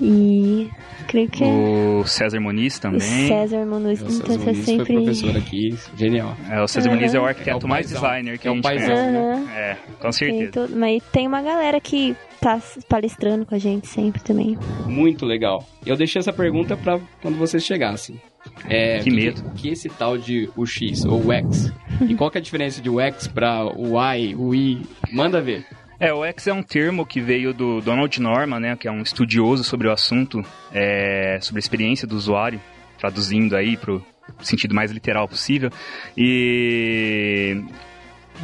E 0.01 0.69
creio 1.09 1.29
que 1.31 1.43
é 1.43 1.47
O 1.47 2.05
César 2.07 2.39
Muniz 2.41 2.77
o 2.77 2.81
também. 2.83 3.01
César 3.29 3.65
Muniz. 3.65 4.03
Nossa, 4.03 4.17
Então 4.23 4.37
o 4.37 4.39
você 4.39 4.47
Muniz 4.51 4.65
sempre. 4.67 4.87
foi 4.87 4.97
professor 5.05 5.37
aqui, 5.37 5.75
genial. 5.97 6.37
É, 6.51 6.61
o 6.63 6.69
César 6.69 6.91
Muniz 6.91 7.15
é 7.15 7.21
o 7.21 7.25
arquiteto 7.25 7.65
É 7.65 7.67
o 7.67 7.69
mais 7.69 7.89
designer 7.89 8.39
que 8.39 8.47
É 8.47 8.51
a 8.51 8.53
o 8.53 8.57
gente 8.57 8.63
paizão. 8.65 8.95
conhece. 8.95 9.17
Aham. 9.17 9.51
É, 9.55 9.77
com 9.95 10.03
Tem 10.03 10.13
certeza. 10.13 10.53
todo- 10.53 10.77
mas 10.77 11.03
tem 11.13 11.27
uma 11.27 11.41
galera 11.41 11.81
que 11.81 12.15
tá 12.41 12.61
palestrando 12.89 13.47
com 13.47 13.55
a 13.55 13.59
gente 13.59 13.87
sempre 13.89 14.23
também. 14.23 14.59
Muito 14.87 15.25
legal. 15.25 15.67
Eu 15.87 15.97
deixei 15.97 16.21
essa 16.21 16.33
pergunta 16.33 16.77
pra 16.77 17.01
quando 17.23 17.37
vocês 17.39 17.65
chegassem. 17.65 18.21
É, 18.69 18.99
Que 19.01 19.11
medo. 19.11 19.41
O 19.47 19.51
que, 19.55 19.71
é 19.71 19.73
esse 19.73 19.89
tal 19.89 20.17
de 20.19 20.49
UX 20.57 21.05
ou 21.05 21.21
UX? 21.21 21.73
e 22.07 22.15
qual 22.15 22.31
que 22.31 22.39
é 22.39 22.41
a 22.41 22.45
diferença 22.45 22.81
de 22.83 22.89
UX 22.91 23.27
pra 23.27 23.65
o 23.65 23.99
Y, 23.99 24.35
o 24.39 24.55
I? 24.55 24.83
Manda 25.11 25.41
ver. 25.41 25.65
É, 25.99 26.13
o 26.13 26.25
X 26.25 26.47
é 26.47 26.53
um 26.53 26.63
termo 26.63 27.07
que 27.07 27.21
veio 27.21 27.55
do 27.55 27.81
Donald 27.81 28.21
Norman, 28.21 28.61
né, 28.61 28.77
que 28.77 28.87
é 28.87 28.93
um 28.93 29.01
estudioso 29.01 29.65
sobre 29.65 29.89
o 29.89 29.93
assunto, 29.93 30.45
é, 30.73 31.39
sobre 31.41 31.59
a 31.59 31.61
experiência 31.61 32.07
do 32.07 32.17
usuário, 32.17 32.61
traduzindo 32.99 33.57
aí 33.57 33.77
pro 33.77 34.05
sentido 34.43 34.75
mais 34.75 34.91
literal 34.91 35.27
possível. 35.27 35.71
E 36.17 37.63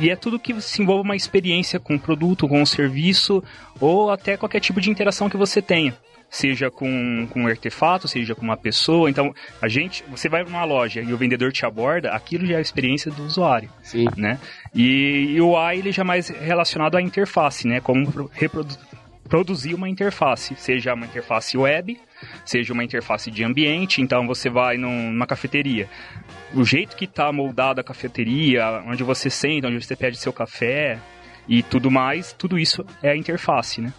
e 0.00 0.10
é 0.10 0.16
tudo 0.16 0.38
que 0.38 0.60
se 0.60 0.82
envolve 0.82 1.02
uma 1.04 1.16
experiência 1.16 1.78
com 1.80 1.94
o 1.94 2.00
produto, 2.00 2.48
com 2.48 2.62
o 2.62 2.66
serviço 2.66 3.42
ou 3.80 4.10
até 4.10 4.36
qualquer 4.36 4.60
tipo 4.60 4.80
de 4.80 4.90
interação 4.90 5.28
que 5.28 5.36
você 5.36 5.60
tenha. 5.62 5.94
Seja 6.30 6.70
com, 6.70 7.26
com 7.30 7.42
um 7.42 7.46
artefato, 7.46 8.08
seja 8.08 8.34
com 8.34 8.40
uma 8.40 8.56
pessoa. 8.56 9.10
Então, 9.10 9.34
a 9.60 9.68
gente, 9.68 10.02
você 10.10 10.30
vai 10.30 10.42
numa 10.42 10.64
loja 10.64 11.02
e 11.02 11.12
o 11.12 11.16
vendedor 11.18 11.52
te 11.52 11.66
aborda, 11.66 12.10
aquilo 12.12 12.46
já 12.46 12.54
é 12.54 12.56
a 12.56 12.60
experiência 12.62 13.10
do 13.10 13.22
usuário 13.26 13.68
Sim. 13.82 14.06
né? 14.16 14.38
E, 14.74 15.34
e 15.34 15.40
o 15.42 15.50
UI 15.50 15.78
ele 15.78 15.92
já 15.92 16.00
é 16.00 16.04
mais 16.06 16.28
relacionado 16.30 16.96
à 16.96 17.02
interface, 17.02 17.68
né? 17.68 17.80
Como 17.80 18.10
produzir 19.28 19.74
uma 19.74 19.88
interface, 19.88 20.54
seja 20.56 20.94
uma 20.94 21.04
interface 21.06 21.56
web, 21.56 21.98
seja 22.44 22.72
uma 22.72 22.84
interface 22.84 23.30
de 23.30 23.44
ambiente. 23.44 24.00
Então 24.00 24.26
você 24.26 24.48
vai 24.48 24.76
num- 24.78 25.10
numa 25.12 25.26
cafeteria, 25.26 25.86
o 26.54 26.64
jeito 26.64 26.96
que 26.96 27.04
está 27.04 27.32
moldada 27.32 27.80
a 27.80 27.84
cafeteria, 27.84 28.82
onde 28.86 29.02
você 29.02 29.30
senta, 29.30 29.68
onde 29.68 29.84
você 29.84 29.96
pede 29.96 30.16
seu 30.16 30.32
café 30.32 30.98
e 31.48 31.62
tudo 31.62 31.90
mais, 31.90 32.32
tudo 32.32 32.58
isso 32.58 32.84
é 33.02 33.10
a 33.10 33.16
interface, 33.16 33.80
né? 33.80 33.92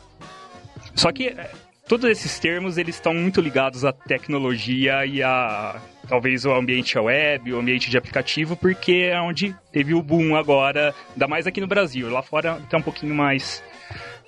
Só 0.96 1.12
que 1.12 1.28
é, 1.28 1.52
todos 1.88 2.10
esses 2.10 2.40
termos 2.40 2.78
eles 2.78 2.96
estão 2.96 3.14
muito 3.14 3.42
ligados 3.42 3.84
à 3.84 3.92
tecnologia 3.92 5.06
e 5.06 5.22
a 5.24 5.82
talvez 6.08 6.46
o 6.46 6.54
ambiente 6.54 6.98
web, 6.98 7.54
o 7.54 7.60
ambiente 7.60 7.90
de 7.90 7.98
aplicativo, 7.98 8.56
porque 8.56 9.10
é 9.12 9.20
onde 9.20 9.56
teve 9.72 9.94
o 9.94 10.02
boom 10.02 10.36
agora, 10.36 10.94
ainda 11.12 11.28
mais 11.28 11.48
aqui 11.48 11.62
no 11.62 11.68
Brasil. 11.68 12.10
Lá 12.10 12.22
fora 12.22 12.62
tá 12.70 12.78
um 12.78 12.82
pouquinho 12.82 13.16
mais 13.16 13.64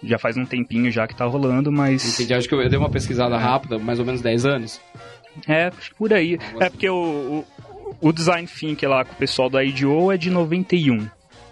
já 0.04 0.18
faz 0.18 0.38
um 0.38 0.46
tempinho 0.46 0.92
já 0.92 1.08
que 1.08 1.16
tá 1.16 1.26
rolando, 1.26 1.72
mas 1.72 2.14
Entendi. 2.14 2.34
Acho 2.34 2.48
que 2.48 2.54
eu 2.54 2.62
eu 2.62 2.70
dei 2.70 2.78
uma 2.78 2.90
pesquisada 2.90 3.38
rápida, 3.38 3.80
mais 3.80 4.00
ou 4.00 4.06
menos 4.06 4.22
10 4.22 4.46
anos. 4.46 4.82
é 5.48 5.72
por 5.98 6.14
aí. 6.14 6.38
É 6.60 6.70
porque 6.70 6.90
o, 6.90 7.44
o, 8.02 8.12
design 8.12 8.48
thinking 8.48 8.86
lá 8.86 9.06
com 9.06 9.14
o 9.14 9.16
pessoal 9.16 9.50
da 9.50 9.64
IDO 9.64 10.12
é 10.12 10.18
de 10.18 10.30
91, 10.30 11.08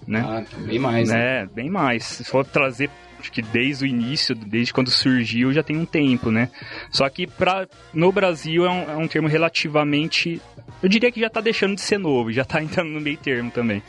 né? 0.08 0.24
Ah, 0.26 0.44
bem 0.60 0.80
mais. 0.80 1.10
né? 1.10 1.42
É, 1.42 1.46
bem 1.46 1.70
mais. 1.70 2.04
Se 2.04 2.24
for 2.24 2.46
trazer, 2.46 2.90
acho 3.20 3.32
que 3.32 3.42
desde 3.42 3.86
o 3.86 3.88
início, 3.88 4.36
desde 4.36 4.74
quando 4.74 4.90
surgiu, 4.90 5.54
já 5.54 5.64
tem 5.64 5.78
um 5.78 5.86
tempo, 5.86 6.32
né? 6.32 6.50
Só 6.92 7.08
que 7.10 7.28
pra, 7.28 7.68
no 7.94 8.12
Brasil 8.12 8.66
é 8.66 8.70
um, 8.70 8.92
é 8.92 8.96
um 8.98 9.08
termo 9.08 9.28
relativamente. 9.28 10.42
Eu 10.82 10.90
diria 10.90 11.12
que 11.12 11.20
já 11.20 11.30
tá 11.30 11.42
deixando 11.42 11.76
de 11.76 11.82
ser 11.82 11.98
novo, 11.98 12.32
já 12.32 12.44
tá 12.44 12.62
entrando 12.64 12.90
no 12.90 13.02
meio 13.02 13.18
termo 13.18 13.52
também. 13.52 13.82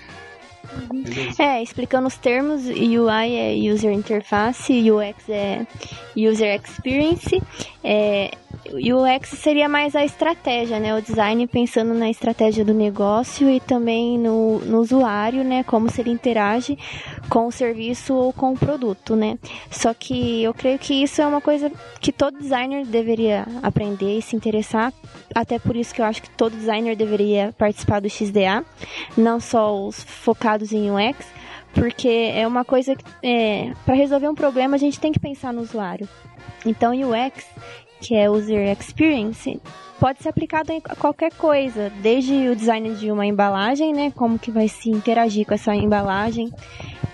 Beleza. 0.90 1.42
É, 1.42 1.62
explicando 1.62 2.08
os 2.08 2.16
termos, 2.16 2.64
UI 2.66 3.36
é 3.36 3.72
User 3.72 3.92
Interface, 3.92 4.90
UX 4.90 5.28
é 5.28 5.66
User 6.16 6.60
Experience. 6.60 7.40
É, 7.82 8.30
UX 8.72 9.28
seria 9.30 9.68
mais 9.68 9.94
a 9.94 10.04
estratégia, 10.04 10.78
né? 10.78 10.94
O 10.94 11.02
design 11.02 11.46
pensando 11.46 11.94
na 11.94 12.10
estratégia 12.10 12.64
do 12.64 12.74
negócio 12.74 13.48
e 13.48 13.60
também 13.60 14.18
no, 14.18 14.58
no 14.60 14.80
usuário, 14.80 15.44
né? 15.44 15.62
Como 15.64 15.90
se 15.90 16.00
ele 16.00 16.10
interage 16.10 16.78
com 17.28 17.46
o 17.46 17.52
serviço 17.52 18.14
ou 18.14 18.32
com 18.32 18.52
o 18.52 18.58
produto, 18.58 19.16
né? 19.16 19.38
Só 19.70 19.92
que 19.94 20.42
eu 20.42 20.54
creio 20.54 20.78
que 20.78 21.02
isso 21.02 21.20
é 21.20 21.26
uma 21.26 21.40
coisa 21.40 21.70
que 22.00 22.12
todo 22.12 22.38
designer 22.38 22.86
deveria 22.86 23.46
aprender 23.62 24.18
e 24.18 24.22
se 24.22 24.36
interessar. 24.36 24.92
Até 25.34 25.58
por 25.58 25.76
isso 25.76 25.94
que 25.94 26.00
eu 26.00 26.06
acho 26.06 26.22
que 26.22 26.30
todo 26.30 26.56
designer 26.56 26.96
deveria 26.96 27.54
participar 27.58 28.00
do 28.00 28.08
XDA, 28.08 28.64
não 29.16 29.40
só 29.40 29.74
os 29.86 30.02
focados 30.02 30.72
em 30.72 30.90
UX, 30.90 31.26
porque 31.74 32.30
é 32.32 32.46
uma 32.46 32.64
coisa 32.64 32.94
que, 32.94 33.04
é, 33.22 33.72
para 33.84 33.94
resolver 33.94 34.28
um 34.28 34.34
problema, 34.34 34.76
a 34.76 34.78
gente 34.78 35.00
tem 35.00 35.12
que 35.12 35.18
pensar 35.18 35.52
no 35.52 35.60
usuário. 35.60 36.08
Então, 36.64 36.92
UX, 36.92 37.44
que 38.04 38.14
é 38.14 38.28
User 38.28 38.70
Experience, 38.70 39.58
pode 39.98 40.22
ser 40.22 40.28
aplicado 40.28 40.72
em 40.72 40.80
qualquer 40.80 41.32
coisa, 41.34 41.90
desde 42.02 42.48
o 42.48 42.56
design 42.56 42.94
de 42.94 43.10
uma 43.10 43.26
embalagem, 43.26 43.92
né, 43.92 44.12
como 44.14 44.38
que 44.38 44.50
vai 44.50 44.68
se 44.68 44.90
interagir 44.90 45.46
com 45.46 45.54
essa 45.54 45.74
embalagem, 45.74 46.50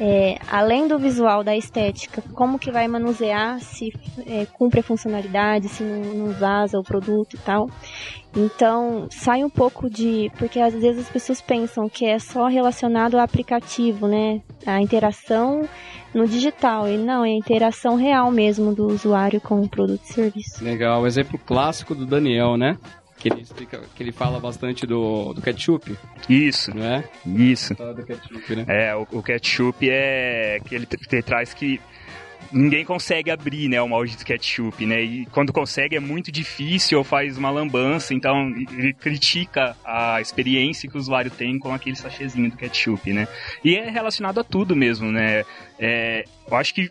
é, 0.00 0.38
além 0.50 0.88
do 0.88 0.98
visual, 0.98 1.44
da 1.44 1.54
estética, 1.54 2.22
como 2.32 2.58
que 2.58 2.70
vai 2.70 2.88
manusear, 2.88 3.60
se 3.60 3.92
é, 4.26 4.46
cumpre 4.46 4.80
a 4.80 4.82
funcionalidade, 4.82 5.68
se 5.68 5.82
não, 5.82 6.14
não 6.14 6.32
vaza 6.32 6.78
o 6.78 6.82
produto 6.82 7.34
e 7.34 7.38
tal. 7.38 7.68
Então, 8.34 9.08
sai 9.10 9.42
um 9.42 9.50
pouco 9.50 9.90
de. 9.90 10.30
Porque 10.38 10.60
às 10.60 10.72
vezes 10.72 11.02
as 11.02 11.10
pessoas 11.10 11.40
pensam 11.40 11.88
que 11.88 12.06
é 12.06 12.18
só 12.18 12.46
relacionado 12.46 13.16
ao 13.16 13.20
aplicativo, 13.20 14.06
né? 14.06 14.40
A 14.64 14.80
interação 14.80 15.68
no 16.14 16.26
digital. 16.26 16.88
E 16.88 16.96
não, 16.96 17.24
é 17.24 17.30
a 17.30 17.36
interação 17.36 17.96
real 17.96 18.30
mesmo 18.30 18.72
do 18.72 18.86
usuário 18.86 19.40
com 19.40 19.60
o 19.60 19.68
produto 19.68 20.02
e 20.04 20.12
serviço. 20.12 20.62
Legal. 20.62 21.02
O 21.02 21.06
exemplo 21.06 21.38
clássico 21.44 21.94
do 21.94 22.06
Daniel, 22.06 22.56
né? 22.56 22.69
Que 23.18 23.28
ele, 23.28 23.42
explica, 23.42 23.82
que 23.94 24.02
ele 24.02 24.12
fala 24.12 24.40
bastante 24.40 24.86
do, 24.86 25.34
do 25.34 25.42
ketchup, 25.42 25.94
Isso, 26.26 26.74
não 26.74 26.86
é? 26.86 27.04
isso. 27.26 27.74
Do 27.74 28.02
ketchup, 28.02 28.56
né? 28.56 28.64
É, 28.66 28.96
o, 28.96 29.06
o 29.12 29.22
ketchup 29.22 29.90
é 29.90 30.58
que 30.64 30.74
ele, 30.74 30.88
ele 31.12 31.22
traz 31.22 31.52
que 31.52 31.78
ninguém 32.52 32.84
consegue 32.84 33.30
abrir, 33.30 33.68
né, 33.68 33.80
o 33.80 33.88
molde 33.88 34.16
do 34.16 34.24
ketchup, 34.24 34.84
né? 34.86 35.02
E 35.02 35.26
quando 35.26 35.52
consegue 35.52 35.96
é 35.96 36.00
muito 36.00 36.32
difícil 36.32 36.98
ou 36.98 37.04
faz 37.04 37.38
uma 37.38 37.50
lambança, 37.50 38.14
então 38.14 38.48
ele 38.48 38.92
critica 38.94 39.76
a 39.84 40.20
experiência 40.20 40.88
que 40.88 40.96
o 40.96 40.98
usuário 40.98 41.30
tem 41.30 41.58
com 41.58 41.72
aquele 41.72 41.96
sachêzinho 41.96 42.50
do 42.50 42.56
ketchup, 42.56 43.12
né? 43.12 43.28
E 43.64 43.76
é 43.76 43.88
relacionado 43.90 44.40
a 44.40 44.44
tudo 44.44 44.74
mesmo, 44.74 45.10
né? 45.10 45.44
É, 45.78 46.24
eu 46.50 46.56
acho 46.56 46.74
que 46.74 46.90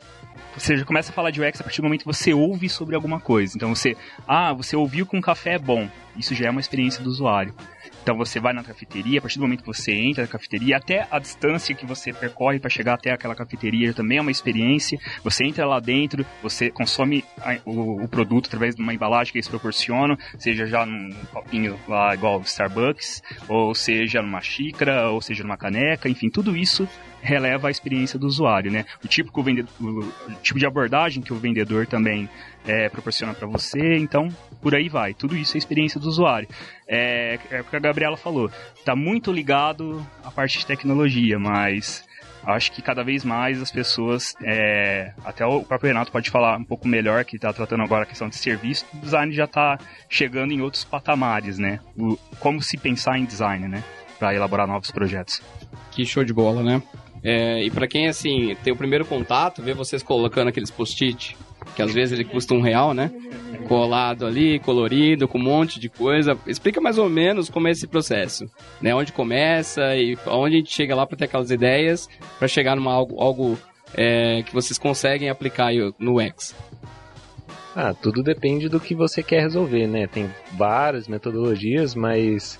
você 0.57 0.77
já 0.77 0.85
começa 0.85 1.11
a 1.11 1.13
falar 1.13 1.31
de 1.31 1.41
UX 1.41 1.59
a 1.59 1.63
partir 1.63 1.81
do 1.81 1.85
momento 1.85 2.01
que 2.01 2.07
você 2.07 2.33
ouve 2.33 2.67
sobre 2.69 2.95
alguma 2.95 3.19
coisa. 3.19 3.53
Então 3.55 3.73
você, 3.73 3.95
ah, 4.27 4.53
você 4.53 4.75
ouviu 4.75 5.05
que 5.05 5.15
um 5.15 5.21
café 5.21 5.53
é 5.53 5.59
bom. 5.59 5.89
Isso 6.17 6.35
já 6.35 6.47
é 6.47 6.49
uma 6.49 6.59
experiência 6.59 7.03
do 7.03 7.09
usuário. 7.09 7.53
Então 8.01 8.17
você 8.17 8.39
vai 8.39 8.53
na 8.53 8.63
cafeteria, 8.63 9.19
a 9.19 9.21
partir 9.21 9.37
do 9.37 9.41
momento 9.41 9.61
que 9.61 9.67
você 9.67 9.91
entra 9.93 10.23
na 10.23 10.27
cafeteria, 10.27 10.77
até 10.77 11.07
a 11.11 11.19
distância 11.19 11.75
que 11.75 11.85
você 11.85 12.11
percorre 12.13 12.59
para 12.59 12.69
chegar 12.69 12.93
até 12.95 13.11
aquela 13.11 13.35
cafeteria 13.35 13.93
também 13.93 14.17
é 14.17 14.21
uma 14.21 14.31
experiência. 14.31 14.97
Você 15.23 15.45
entra 15.45 15.65
lá 15.65 15.79
dentro, 15.79 16.25
você 16.41 16.69
consome 16.71 17.23
a- 17.41 17.57
o, 17.65 18.03
o 18.03 18.07
produto 18.07 18.47
através 18.47 18.75
de 18.75 18.81
uma 18.81 18.93
embalagem 18.93 19.31
que 19.31 19.37
eles 19.37 19.47
proporcionam, 19.47 20.17
seja 20.37 20.65
já 20.65 20.85
num 20.85 21.13
copinho 21.31 21.79
lá 21.87 22.13
igual 22.13 22.41
Starbucks, 22.41 23.21
ou 23.47 23.75
seja 23.75 24.21
numa 24.21 24.41
xícara, 24.41 25.09
ou 25.09 25.21
seja 25.21 25.43
numa 25.43 25.57
caneca, 25.57 26.09
enfim, 26.09 26.29
tudo 26.29 26.55
isso 26.57 26.87
releva 27.21 27.67
a 27.67 27.71
experiência 27.71 28.17
do 28.17 28.25
usuário, 28.27 28.71
né? 28.71 28.85
O 29.03 29.07
tipo, 29.07 29.31
que 29.31 29.39
o 29.39 29.43
vendedor, 29.43 29.69
o 29.81 30.31
tipo 30.41 30.57
de 30.57 30.65
abordagem 30.65 31.21
que 31.21 31.33
o 31.33 31.35
vendedor 31.35 31.85
também 31.85 32.29
é, 32.69 32.87
proporciona 32.87 33.33
para 33.33 33.47
você, 33.47 33.97
então 33.97 34.29
por 34.61 34.75
aí 34.75 34.87
vai. 34.87 35.15
Tudo 35.15 35.35
isso 35.35 35.55
é 35.55 35.57
experiência 35.57 35.99
do 35.99 36.07
usuário. 36.07 36.47
É, 36.87 37.39
é 37.49 37.61
o 37.61 37.63
que 37.63 37.75
a 37.75 37.79
Gabriela 37.79 38.15
falou. 38.15 38.51
Tá 38.85 38.95
muito 38.95 39.31
ligado 39.31 40.05
à 40.23 40.29
parte 40.29 40.59
de 40.59 40.67
tecnologia, 40.67 41.39
mas 41.39 42.05
acho 42.43 42.71
que 42.71 42.81
cada 42.81 43.03
vez 43.03 43.25
mais 43.25 43.59
as 43.59 43.71
pessoas, 43.71 44.35
é, 44.43 45.13
até 45.25 45.43
o 45.45 45.63
próprio 45.63 45.87
Renato 45.87 46.11
pode 46.11 46.29
falar 46.29 46.57
um 46.57 46.63
pouco 46.63 46.87
melhor, 46.87 47.25
que 47.25 47.37
está 47.37 47.51
tratando 47.51 47.81
agora 47.81 48.03
a 48.03 48.05
questão 48.05 48.29
de 48.29 48.35
serviço, 48.35 48.85
o 48.93 48.97
design 48.97 49.33
já 49.33 49.45
está 49.45 49.79
chegando 50.07 50.53
em 50.53 50.61
outros 50.61 50.83
patamares, 50.83 51.57
né? 51.57 51.79
O, 51.97 52.17
como 52.39 52.61
se 52.61 52.77
pensar 52.77 53.17
em 53.17 53.25
design, 53.25 53.67
né? 53.67 53.83
Para 54.19 54.35
elaborar 54.35 54.67
novos 54.67 54.91
projetos. 54.91 55.41
Que 55.91 56.05
show 56.05 56.23
de 56.23 56.33
bola, 56.33 56.61
né? 56.61 56.83
É, 57.23 57.63
e 57.63 57.71
pra 57.71 57.87
quem, 57.87 58.07
assim, 58.07 58.55
tem 58.63 58.71
o 58.71 58.77
primeiro 58.77 59.05
contato, 59.05 59.61
vê 59.61 59.73
vocês 59.73 60.03
colocando 60.03 60.49
aqueles 60.49 60.71
post-it, 60.71 61.35
que 61.75 61.81
às 61.81 61.93
vezes 61.93 62.17
ele 62.17 62.29
custa 62.29 62.53
um 62.53 62.61
real, 62.61 62.93
né? 62.93 63.11
Colado 63.67 64.25
ali, 64.25 64.59
colorido, 64.59 65.27
com 65.27 65.37
um 65.37 65.43
monte 65.43 65.79
de 65.79 65.89
coisa. 65.89 66.37
Explica 66.47 66.81
mais 66.81 66.97
ou 66.97 67.09
menos 67.09 67.49
como 67.49 67.67
é 67.67 67.71
esse 67.71 67.87
processo, 67.87 68.45
né? 68.81 68.93
Onde 68.95 69.11
começa 69.11 69.95
e 69.95 70.17
onde 70.27 70.55
a 70.55 70.59
gente 70.59 70.73
chega 70.73 70.95
lá 70.95 71.05
pra 71.05 71.17
ter 71.17 71.25
aquelas 71.25 71.51
ideias, 71.51 72.09
pra 72.37 72.47
chegar 72.47 72.75
numa 72.75 72.91
algo, 72.91 73.21
algo 73.21 73.57
é, 73.93 74.43
que 74.43 74.53
vocês 74.53 74.77
conseguem 74.77 75.29
aplicar 75.29 75.71
no 75.97 76.19
X. 76.19 76.55
Ah, 77.75 77.93
tudo 77.93 78.23
depende 78.23 78.67
do 78.67 78.79
que 78.79 78.95
você 78.95 79.21
quer 79.21 79.41
resolver, 79.41 79.87
né? 79.87 80.07
Tem 80.07 80.29
várias 80.53 81.07
metodologias, 81.07 81.95
mas 81.95 82.59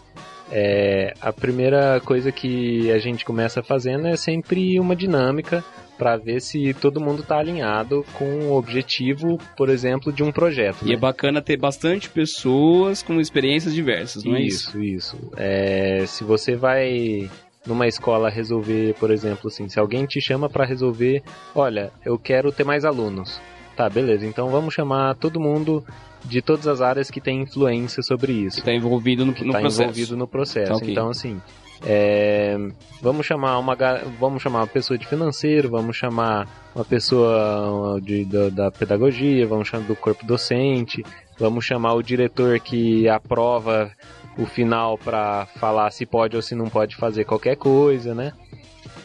é, 0.51 1.13
a 1.19 1.33
primeira 1.33 1.99
coisa 2.05 2.31
que 2.31 2.91
a 2.91 2.99
gente 2.99 3.25
começa 3.25 3.61
fazendo 3.61 4.07
é 4.07 4.15
sempre 4.15 4.79
uma 4.79 4.95
dinâmica 4.95 5.63
para 5.99 6.15
ver 6.15 6.39
se 6.39 6.73
todo 6.73 7.01
mundo 7.01 7.21
está 7.21 7.37
alinhado 7.37 8.05
com 8.13 8.47
o 8.47 8.57
objetivo, 8.57 9.37
por 9.57 9.67
exemplo, 9.69 10.13
de 10.13 10.23
um 10.23 10.31
projeto. 10.31 10.83
E 10.83 10.87
né? 10.87 10.93
é 10.93 10.97
bacana 10.97 11.41
ter 11.41 11.57
bastante 11.57 12.09
pessoas 12.09 13.03
com 13.03 13.19
experiências 13.19 13.73
diversas, 13.73 14.23
não 14.23 14.35
é 14.35 14.41
isso? 14.41 14.81
Isso, 14.81 15.15
isso. 15.15 15.31
É, 15.35 16.05
se 16.07 16.23
você 16.23 16.55
vai 16.55 17.29
numa 17.67 17.85
escola 17.85 18.29
resolver, 18.29 18.95
por 18.95 19.11
exemplo, 19.11 19.49
assim, 19.49 19.67
se 19.67 19.77
alguém 19.77 20.05
te 20.05 20.21
chama 20.21 20.49
para 20.49 20.65
resolver, 20.65 21.21
olha, 21.53 21.91
eu 22.05 22.17
quero 22.17 22.49
ter 22.49 22.63
mais 22.63 22.85
alunos. 22.85 23.41
Tá, 23.75 23.89
beleza. 23.89 24.25
Então 24.25 24.49
vamos 24.49 24.73
chamar 24.73 25.15
todo 25.15 25.39
mundo 25.39 25.85
de 26.23 26.41
todas 26.41 26.67
as 26.67 26.81
áreas 26.81 27.11
que 27.11 27.19
tem 27.19 27.41
influência 27.41 28.01
sobre 28.01 28.31
isso. 28.31 28.59
Está 28.59 28.73
envolvido 28.73 29.25
no, 29.25 29.33
no 29.33 29.51
tá 29.51 29.59
processo. 29.59 29.83
envolvido 29.83 30.17
no 30.17 30.27
processo. 30.27 30.71
Tá, 30.71 30.77
ok. 30.77 30.91
Então, 30.91 31.09
assim, 31.09 31.41
é, 31.85 32.57
vamos 33.01 33.25
chamar 33.25 33.57
uma 33.57 33.75
vamos 34.19 34.41
chamar 34.41 34.59
uma 34.59 34.67
pessoa 34.67 34.97
de 34.97 35.07
financeiro, 35.07 35.69
vamos 35.69 35.95
chamar 35.95 36.47
uma 36.75 36.83
pessoa 36.83 37.99
de, 38.01 38.25
da, 38.25 38.49
da 38.49 38.71
pedagogia, 38.71 39.47
vamos 39.47 39.67
chamar 39.67 39.85
do 39.85 39.95
corpo 39.95 40.25
docente, 40.25 41.03
vamos 41.37 41.65
chamar 41.65 41.93
o 41.93 42.03
diretor 42.03 42.59
que 42.59 43.07
aprova 43.07 43.91
o 44.37 44.45
final 44.45 44.97
para 44.97 45.45
falar 45.57 45.91
se 45.91 46.05
pode 46.05 46.35
ou 46.35 46.41
se 46.41 46.55
não 46.55 46.67
pode 46.67 46.95
fazer 46.95 47.25
qualquer 47.25 47.55
coisa, 47.55 48.13
né? 48.13 48.33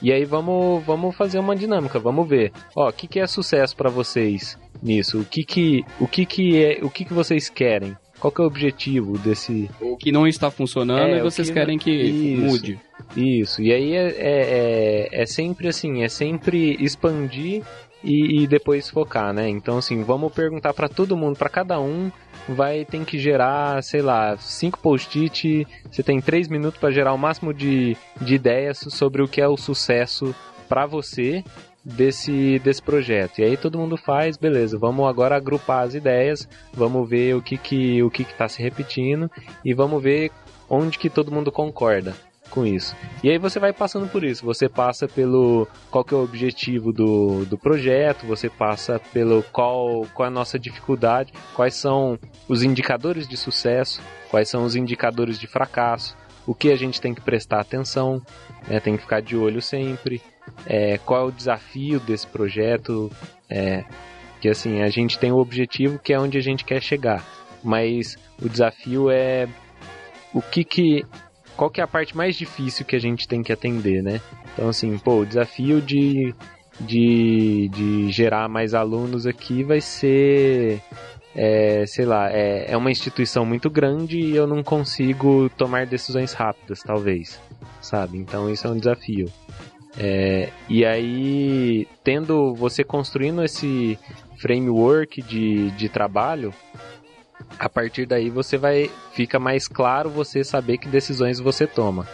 E 0.02 0.12
aí 0.12 0.24
vamos, 0.24 0.84
vamos 0.84 1.16
fazer 1.16 1.38
uma 1.38 1.56
dinâmica, 1.56 1.98
vamos 1.98 2.28
ver. 2.28 2.52
Ó, 2.76 2.88
o 2.88 2.92
que, 2.92 3.06
que 3.06 3.20
é 3.20 3.26
sucesso 3.26 3.76
para 3.76 3.88
vocês 3.88 4.58
nisso? 4.82 5.20
O 5.20 5.24
que 5.24 5.44
que, 5.44 5.84
o 5.98 6.06
que 6.06 6.26
que 6.26 6.62
é, 6.62 6.78
o 6.84 6.90
que 6.90 7.04
que 7.04 7.14
vocês 7.14 7.48
querem? 7.48 7.96
Qual 8.24 8.32
que 8.32 8.40
é 8.40 8.44
o 8.44 8.46
objetivo 8.46 9.18
desse, 9.18 9.68
O 9.82 9.98
que 9.98 10.10
não 10.10 10.26
está 10.26 10.50
funcionando 10.50 11.14
É, 11.14 11.18
e 11.18 11.20
vocês 11.20 11.48
que 11.48 11.52
querem 11.52 11.76
que 11.76 11.90
Isso. 11.90 12.42
mude. 12.42 12.80
Isso, 13.14 13.60
e 13.60 13.70
aí 13.70 13.92
é, 13.92 14.06
é, 14.16 15.08
é, 15.10 15.22
é 15.22 15.26
sempre 15.26 15.68
assim, 15.68 16.02
é 16.02 16.08
sempre 16.08 16.74
expandir 16.80 17.62
e, 18.02 18.42
e 18.42 18.46
depois 18.46 18.88
focar, 18.88 19.34
né? 19.34 19.46
Então, 19.50 19.76
assim, 19.76 20.02
vamos 20.02 20.32
perguntar 20.32 20.72
para 20.72 20.88
todo 20.88 21.14
mundo, 21.14 21.36
para 21.36 21.50
cada 21.50 21.78
um, 21.78 22.10
vai 22.48 22.86
ter 22.86 23.04
que 23.04 23.18
gerar, 23.18 23.82
sei 23.82 24.00
lá, 24.00 24.38
cinco 24.38 24.78
post-it, 24.78 25.66
você 25.90 26.02
tem 26.02 26.18
três 26.18 26.48
minutos 26.48 26.80
para 26.80 26.90
gerar 26.90 27.12
o 27.12 27.18
máximo 27.18 27.52
de, 27.52 27.94
de 28.22 28.36
ideias 28.36 28.78
sobre 28.88 29.22
o 29.22 29.28
que 29.28 29.38
é 29.38 29.46
o 29.46 29.58
sucesso 29.58 30.34
para 30.66 30.86
você 30.86 31.44
desse, 31.84 32.58
desse 32.60 32.82
projeto. 32.82 33.40
E 33.40 33.44
aí 33.44 33.56
todo 33.56 33.78
mundo 33.78 33.96
faz, 33.96 34.36
beleza, 34.36 34.78
vamos 34.78 35.08
agora 35.08 35.36
agrupar 35.36 35.84
as 35.84 35.94
ideias, 35.94 36.48
vamos 36.72 37.08
ver 37.08 37.36
o 37.36 37.42
que 37.42 37.58
que 37.58 38.02
o 38.02 38.10
que 38.10 38.24
que 38.24 38.34
tá 38.34 38.48
se 38.48 38.62
repetindo 38.62 39.30
e 39.64 39.74
vamos 39.74 40.02
ver 40.02 40.30
onde 40.68 40.98
que 40.98 41.10
todo 41.10 41.32
mundo 41.32 41.52
concorda 41.52 42.14
com 42.50 42.64
isso. 42.64 42.94
E 43.22 43.30
aí 43.30 43.38
você 43.38 43.58
vai 43.58 43.72
passando 43.72 44.08
por 44.08 44.22
isso, 44.22 44.44
você 44.44 44.68
passa 44.68 45.08
pelo 45.08 45.66
qual 45.90 46.04
que 46.04 46.14
é 46.14 46.16
o 46.16 46.22
objetivo 46.22 46.92
do, 46.92 47.44
do 47.44 47.58
projeto, 47.58 48.26
você 48.26 48.48
passa 48.48 49.00
pelo 49.12 49.42
qual, 49.44 50.06
qual 50.14 50.26
é 50.26 50.28
a 50.28 50.30
nossa 50.30 50.58
dificuldade, 50.58 51.32
quais 51.54 51.74
são 51.74 52.18
os 52.48 52.62
indicadores 52.62 53.26
de 53.26 53.36
sucesso, 53.36 54.00
quais 54.30 54.48
são 54.48 54.64
os 54.64 54.76
indicadores 54.76 55.38
de 55.38 55.48
fracasso, 55.48 56.16
o 56.46 56.54
que 56.54 56.70
a 56.70 56.76
gente 56.76 57.00
tem 57.00 57.14
que 57.14 57.20
prestar 57.20 57.60
atenção, 57.60 58.22
né, 58.68 58.78
tem 58.78 58.96
que 58.96 59.02
ficar 59.02 59.20
de 59.20 59.36
olho 59.36 59.60
sempre, 59.60 60.22
é, 60.66 60.98
qual 60.98 61.22
é 61.22 61.24
o 61.24 61.32
desafio 61.32 62.00
desse 62.00 62.26
projeto, 62.26 63.10
é, 63.48 63.84
que 64.40 64.48
assim, 64.48 64.82
a 64.82 64.88
gente 64.88 65.18
tem 65.18 65.32
o 65.32 65.38
objetivo 65.38 65.98
que 65.98 66.12
é 66.12 66.20
onde 66.20 66.38
a 66.38 66.42
gente 66.42 66.64
quer 66.64 66.82
chegar, 66.82 67.24
mas 67.62 68.16
o 68.40 68.48
desafio 68.48 69.10
é 69.10 69.48
o 70.32 70.42
que 70.42 70.64
que 70.64 71.04
qual 71.56 71.70
que 71.70 71.80
é 71.80 71.84
a 71.84 71.88
parte 71.88 72.16
mais 72.16 72.34
difícil 72.34 72.84
que 72.84 72.96
a 72.96 72.98
gente 72.98 73.28
tem 73.28 73.42
que 73.42 73.52
atender, 73.52 74.02
né? 74.02 74.20
Então 74.52 74.68
assim, 74.68 74.98
pô, 74.98 75.20
o 75.20 75.26
desafio 75.26 75.80
de 75.80 76.34
de, 76.80 77.68
de 77.72 78.10
gerar 78.10 78.48
mais 78.48 78.74
alunos 78.74 79.26
aqui 79.26 79.62
vai 79.62 79.80
ser 79.80 80.82
é, 81.34 81.84
sei 81.86 82.04
lá, 82.04 82.30
é, 82.30 82.70
é 82.70 82.76
uma 82.76 82.90
instituição 82.90 83.44
muito 83.44 83.68
grande 83.68 84.18
e 84.18 84.36
eu 84.36 84.46
não 84.46 84.62
consigo 84.62 85.48
tomar 85.50 85.86
decisões 85.86 86.32
rápidas, 86.32 86.80
talvez, 86.80 87.40
sabe? 87.80 88.18
Então 88.18 88.48
isso 88.48 88.66
é 88.66 88.70
um 88.70 88.78
desafio. 88.78 89.30
É, 89.98 90.50
e 90.68 90.84
aí, 90.84 91.86
tendo 92.02 92.54
você 92.54 92.82
construindo 92.82 93.42
esse 93.44 93.98
framework 94.38 95.22
de, 95.22 95.70
de 95.72 95.88
trabalho, 95.88 96.52
a 97.58 97.68
partir 97.68 98.06
daí 98.06 98.30
você 98.30 98.56
vai 98.56 98.90
fica 99.12 99.38
mais 99.38 99.68
claro 99.68 100.10
você 100.10 100.42
saber 100.42 100.78
que 100.78 100.88
decisões 100.88 101.38
você 101.38 101.66
toma. 101.66 102.06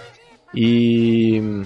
E 0.55 1.63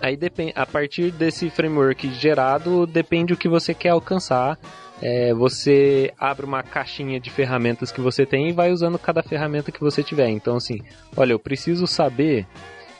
aí 0.00 0.16
depende 0.16 0.52
a 0.56 0.64
partir 0.64 1.10
desse 1.10 1.50
framework 1.50 2.08
gerado 2.14 2.86
depende 2.86 3.32
o 3.32 3.36
que 3.36 3.48
você 3.48 3.74
quer 3.74 3.90
alcançar. 3.90 4.58
É, 5.02 5.32
você 5.32 6.12
abre 6.18 6.44
uma 6.44 6.62
caixinha 6.62 7.18
de 7.18 7.30
ferramentas 7.30 7.90
que 7.90 8.02
você 8.02 8.26
tem 8.26 8.50
e 8.50 8.52
vai 8.52 8.70
usando 8.70 8.98
cada 8.98 9.22
ferramenta 9.22 9.72
que 9.72 9.80
você 9.80 10.02
tiver. 10.02 10.28
Então 10.28 10.56
assim, 10.56 10.80
olha, 11.16 11.32
eu 11.32 11.38
preciso 11.38 11.86
saber. 11.86 12.46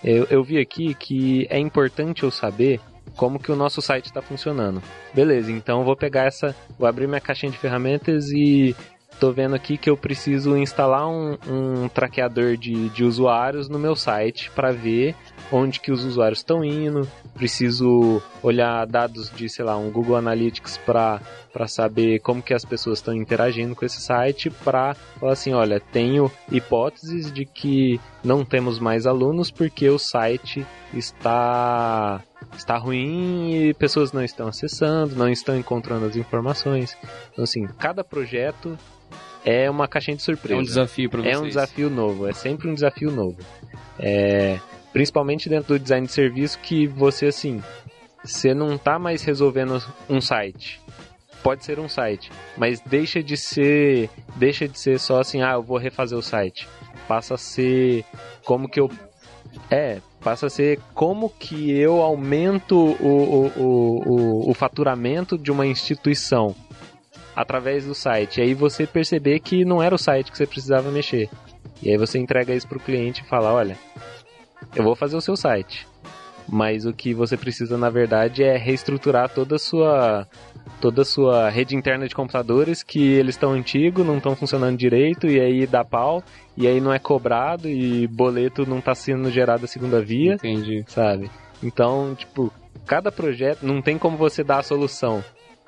Eu, 0.03 0.27
eu 0.31 0.43
vi 0.43 0.59
aqui 0.59 0.95
que 0.95 1.47
é 1.51 1.59
importante 1.59 2.23
eu 2.23 2.31
saber 2.31 2.81
como 3.17 3.39
que 3.39 3.53
o 3.53 3.57
nosso 3.57 3.83
site 3.83 4.07
está 4.07 4.23
funcionando. 4.23 4.83
Beleza, 5.13 5.51
então 5.53 5.85
vou 5.85 5.97
pegar 5.97 6.25
essa, 6.25 6.55
vou 6.79 6.89
abrir 6.89 7.07
minha 7.07 7.21
caixinha 7.21 7.53
de 7.53 7.59
ferramentas 7.59 8.31
e 8.31 8.75
tô 9.19 9.31
vendo 9.31 9.55
aqui 9.55 9.77
que 9.77 9.91
eu 9.91 9.97
preciso 9.97 10.57
instalar 10.57 11.07
um, 11.07 11.37
um 11.47 11.89
traqueador 11.89 12.57
de, 12.57 12.89
de 12.89 13.05
usuários 13.05 13.69
no 13.69 13.79
meu 13.79 13.95
site 13.95 14.51
para 14.53 14.73
ver 14.73 15.15
onde 15.53 15.81
que 15.81 15.93
os 15.93 16.05
usuários 16.05 16.39
estão 16.39 16.65
indo. 16.65 17.07
Preciso 17.35 18.23
olhar 18.43 18.87
dados 18.87 19.31
de, 19.31 19.49
sei 19.49 19.65
lá, 19.65 19.77
um 19.77 19.91
Google 19.91 20.17
Analytics 20.17 20.79
para 20.79 21.21
para 21.53 21.67
saber 21.67 22.21
como 22.21 22.41
que 22.41 22.55
as 22.55 22.65
pessoas 22.65 22.99
estão 22.99 23.13
interagindo 23.13 23.75
com 23.75 23.85
esse 23.85 24.01
site 24.01 24.49
para 24.49 24.95
falar 25.19 25.33
assim, 25.33 25.53
olha, 25.53 25.81
tenho 25.81 26.31
hipóteses 26.51 27.33
de 27.33 27.45
que 27.45 28.01
não 28.23 28.45
temos 28.45 28.79
mais 28.79 29.05
alunos 29.05 29.51
porque 29.51 29.89
o 29.89 29.99
site 29.99 30.65
está 30.95 32.23
está 32.57 32.77
ruim 32.77 33.53
e 33.53 33.75
pessoas 33.75 34.13
não 34.13 34.23
estão 34.23 34.47
acessando, 34.47 35.17
não 35.17 35.29
estão 35.29 35.59
encontrando 35.59 36.07
as 36.07 36.17
informações. 36.17 36.97
Então 37.33 37.43
assim, 37.43 37.67
cada 37.79 38.05
projeto 38.05 38.79
é 39.45 39.69
uma 39.69 39.89
caixinha 39.89 40.17
de 40.17 40.23
surpresa. 40.23 40.59
É 40.59 40.63
um 40.63 40.65
desafio 40.65 41.11
para 41.11 41.21
vocês. 41.21 41.35
É 41.35 41.39
um 41.39 41.47
desafio 41.47 41.91
novo, 41.91 42.29
é 42.29 42.33
sempre 42.33 42.69
um 42.69 42.75
desafio 42.75 43.11
novo. 43.11 43.39
É, 43.99 44.59
principalmente 44.93 45.49
dentro 45.49 45.75
do 45.75 45.79
design 45.79 46.07
de 46.07 46.13
serviço 46.13 46.59
que 46.59 46.87
você 46.87 47.27
assim, 47.27 47.63
você 48.25 48.55
não 48.55 48.77
tá 48.77 48.99
mais 48.99 49.23
resolvendo 49.23 49.83
um 50.09 50.21
site. 50.21 50.81
Pode 51.43 51.65
ser 51.65 51.79
um 51.79 51.89
site, 51.89 52.31
mas 52.57 52.81
deixa 52.81 53.23
de 53.23 53.35
ser, 53.37 54.11
deixa 54.37 54.69
de 54.69 54.79
ser 54.79 55.01
só 55.01 55.21
assim, 55.21 55.41
ah, 55.41 55.53
eu 55.53 55.63
vou 55.63 55.79
refazer 55.79 56.19
o 56.19 56.23
site. 56.23 56.69
Passa 57.09 57.35
a 57.35 57.39
ser 57.39 58.05
como 58.45 58.69
que 58.69 58.79
eu 58.79 58.91
é, 59.71 60.01
passa 60.21 60.47
a 60.47 60.51
ser 60.51 60.79
como 60.95 61.31
que 61.31 61.71
eu 61.71 62.03
aumento 62.03 62.77
o, 62.77 63.07
o, 63.07 63.47
o, 63.57 64.03
o, 64.07 64.51
o 64.51 64.55
faturamento 64.55 65.39
de 65.39 65.51
uma 65.51 65.67
instituição 65.67 66.55
através 67.35 67.87
do 67.87 67.95
site. 67.95 68.39
E 68.39 68.43
aí 68.43 68.55
você 68.55 68.87
perceber 68.87 69.41
que 69.41 69.65
não 69.65 69.83
era 69.83 69.95
o 69.95 69.99
site 69.99 70.31
que 70.31 70.37
você 70.37 70.47
precisava 70.47 70.91
mexer. 70.91 71.29
E 71.83 71.91
aí 71.91 71.97
você 71.97 72.19
entrega 72.19 72.55
isso 72.55 72.69
pro 72.69 72.79
cliente 72.79 73.23
e 73.23 73.29
fala, 73.29 73.53
olha, 73.53 73.79
eu 74.77 74.85
vou 74.85 74.95
fazer 74.95 75.17
o 75.17 75.21
seu 75.21 75.37
site. 75.37 75.89
Mas 76.51 76.85
o 76.85 76.93
que 76.93 77.15
você 77.15 77.37
precisa, 77.37 77.79
na 77.79 77.89
verdade, 77.89 78.43
é 78.43 78.57
reestruturar 78.57 79.29
toda 79.29 79.55
a 79.55 79.59
sua 79.59 80.27
toda 80.81 81.03
a 81.03 81.05
sua 81.05 81.49
rede 81.49 81.77
interna 81.77 82.09
de 82.09 82.15
computadores 82.15 82.83
que 82.83 83.13
eles 83.13 83.35
estão 83.35 83.53
antigos, 83.53 84.05
não 84.05 84.17
estão 84.17 84.35
funcionando 84.35 84.77
direito 84.77 85.27
e 85.27 85.39
aí 85.39 85.67
dá 85.67 85.85
pau, 85.85 86.25
e 86.57 86.67
aí 86.67 86.81
não 86.81 86.93
é 86.93 86.99
cobrado 86.99 87.69
e 87.69 88.07
boleto 88.07 88.67
não 88.67 88.79
está 88.79 88.95
sendo 88.95 89.31
gerado 89.31 89.65
a 89.65 89.69
segunda 89.69 90.01
via, 90.01 90.35
Entendi. 90.35 90.83
sabe? 90.89 91.31
Então, 91.63 92.15
tipo, 92.15 92.53
cada 92.87 93.13
projeto 93.13 93.63
não 93.63 93.81
tem 93.81 93.99
como 93.99 94.17
você 94.17 94.43
dar 94.43 94.59
a 94.59 94.63
solução 94.63 95.23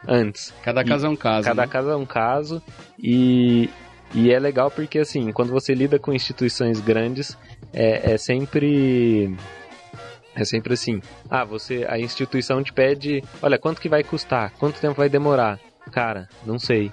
antes. 0.08 0.52
Cada 0.62 0.82
caso 0.84 1.06
é 1.06 1.08
um 1.08 1.16
caso. 1.16 1.46
Cada 1.46 1.62
né? 1.62 1.68
caso 1.68 1.90
é 1.90 1.96
um 1.96 2.06
caso 2.06 2.62
e, 2.98 3.70
e 4.14 4.32
é 4.32 4.38
legal 4.38 4.70
porque 4.70 4.98
assim, 4.98 5.30
quando 5.30 5.52
você 5.52 5.74
lida 5.74 5.98
com 5.98 6.12
instituições 6.12 6.80
grandes, 6.80 7.36
é, 7.72 8.14
é 8.14 8.16
sempre 8.16 9.36
é 10.34 10.44
sempre 10.44 10.74
assim. 10.74 11.00
Ah, 11.30 11.44
você 11.44 11.84
a 11.88 11.98
instituição 11.98 12.62
te 12.62 12.72
pede, 12.72 13.22
olha, 13.42 13.58
quanto 13.58 13.80
que 13.80 13.88
vai 13.88 14.02
custar? 14.02 14.52
Quanto 14.58 14.80
tempo 14.80 14.94
vai 14.94 15.08
demorar? 15.08 15.58
Cara, 15.90 16.28
não 16.44 16.58
sei. 16.58 16.92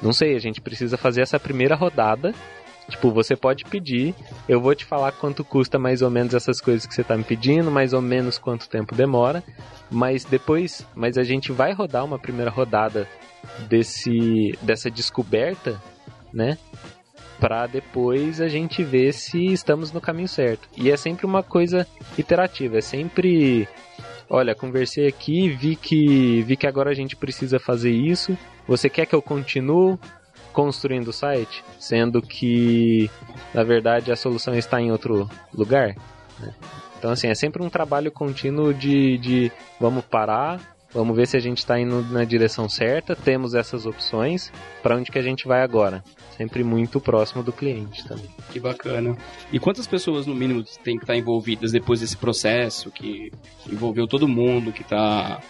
Não 0.00 0.12
sei, 0.12 0.34
a 0.34 0.38
gente 0.38 0.60
precisa 0.60 0.96
fazer 0.96 1.22
essa 1.22 1.38
primeira 1.38 1.74
rodada. 1.76 2.34
Tipo, 2.88 3.12
você 3.12 3.36
pode 3.36 3.64
pedir, 3.64 4.14
eu 4.48 4.60
vou 4.60 4.74
te 4.74 4.84
falar 4.84 5.12
quanto 5.12 5.44
custa 5.44 5.78
mais 5.78 6.02
ou 6.02 6.10
menos 6.10 6.34
essas 6.34 6.60
coisas 6.60 6.84
que 6.84 6.92
você 6.94 7.04
tá 7.04 7.16
me 7.16 7.22
pedindo, 7.22 7.70
mais 7.70 7.92
ou 7.92 8.02
menos 8.02 8.38
quanto 8.38 8.68
tempo 8.68 8.94
demora, 8.94 9.42
mas 9.88 10.24
depois, 10.24 10.84
mas 10.94 11.16
a 11.16 11.22
gente 11.22 11.52
vai 11.52 11.72
rodar 11.72 12.04
uma 12.04 12.18
primeira 12.18 12.50
rodada 12.50 13.08
desse 13.68 14.58
dessa 14.60 14.90
descoberta, 14.90 15.80
né? 16.34 16.58
Para 17.42 17.66
depois 17.66 18.40
a 18.40 18.46
gente 18.46 18.84
ver 18.84 19.12
se 19.12 19.46
estamos 19.46 19.90
no 19.90 20.00
caminho 20.00 20.28
certo. 20.28 20.68
E 20.76 20.92
é 20.92 20.96
sempre 20.96 21.26
uma 21.26 21.42
coisa 21.42 21.84
iterativa, 22.16 22.78
é 22.78 22.80
sempre 22.80 23.68
olha, 24.30 24.54
conversei 24.54 25.08
aqui, 25.08 25.48
vi 25.48 25.74
que 25.74 26.42
vi 26.42 26.56
que 26.56 26.68
agora 26.68 26.90
a 26.90 26.94
gente 26.94 27.16
precisa 27.16 27.58
fazer 27.58 27.90
isso. 27.90 28.38
Você 28.68 28.88
quer 28.88 29.06
que 29.06 29.14
eu 29.14 29.20
continue 29.20 29.98
construindo 30.52 31.08
o 31.08 31.12
site, 31.12 31.64
sendo 31.80 32.22
que 32.22 33.10
na 33.52 33.64
verdade 33.64 34.12
a 34.12 34.16
solução 34.16 34.54
está 34.54 34.80
em 34.80 34.92
outro 34.92 35.28
lugar? 35.52 35.96
Né? 36.38 36.54
Então 36.96 37.10
assim 37.10 37.26
é 37.26 37.34
sempre 37.34 37.60
um 37.60 37.68
trabalho 37.68 38.12
contínuo 38.12 38.72
de, 38.72 39.18
de 39.18 39.52
vamos 39.80 40.04
parar, 40.04 40.71
Vamos 40.94 41.16
ver 41.16 41.26
se 41.26 41.36
a 41.36 41.40
gente 41.40 41.58
está 41.58 41.80
indo 41.80 42.02
na 42.10 42.22
direção 42.24 42.68
certa. 42.68 43.16
Temos 43.16 43.54
essas 43.54 43.86
opções. 43.86 44.52
Para 44.82 44.96
onde 44.96 45.10
que 45.10 45.18
a 45.18 45.22
gente 45.22 45.46
vai 45.46 45.62
agora? 45.62 46.04
Sempre 46.36 46.62
muito 46.62 47.00
próximo 47.00 47.42
do 47.42 47.52
cliente 47.52 48.06
também. 48.06 48.28
Que 48.50 48.60
bacana. 48.60 49.16
E 49.50 49.58
quantas 49.58 49.86
pessoas, 49.86 50.26
no 50.26 50.34
mínimo, 50.34 50.62
tem 50.84 50.96
que 50.96 51.04
estar 51.04 51.16
envolvidas 51.16 51.72
depois 51.72 52.00
desse 52.00 52.16
processo 52.16 52.90
que 52.90 53.32
envolveu 53.70 54.06
todo 54.06 54.28
mundo, 54.28 54.72
que 54.72 54.84
tá. 54.84 55.40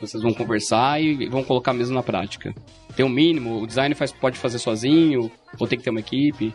Vocês 0.00 0.22
vão 0.22 0.32
conversar 0.32 1.02
e 1.02 1.28
vão 1.28 1.44
colocar 1.44 1.72
mesmo 1.74 1.94
na 1.94 2.02
prática. 2.02 2.54
Tem 2.96 3.04
um 3.04 3.10
mínimo? 3.10 3.62
O 3.62 3.66
design 3.66 3.94
faz, 3.94 4.10
pode 4.10 4.38
fazer 4.38 4.58
sozinho? 4.58 5.30
Ou 5.58 5.66
tem 5.66 5.78
que 5.78 5.84
ter 5.84 5.90
uma 5.90 6.00
equipe? 6.00 6.54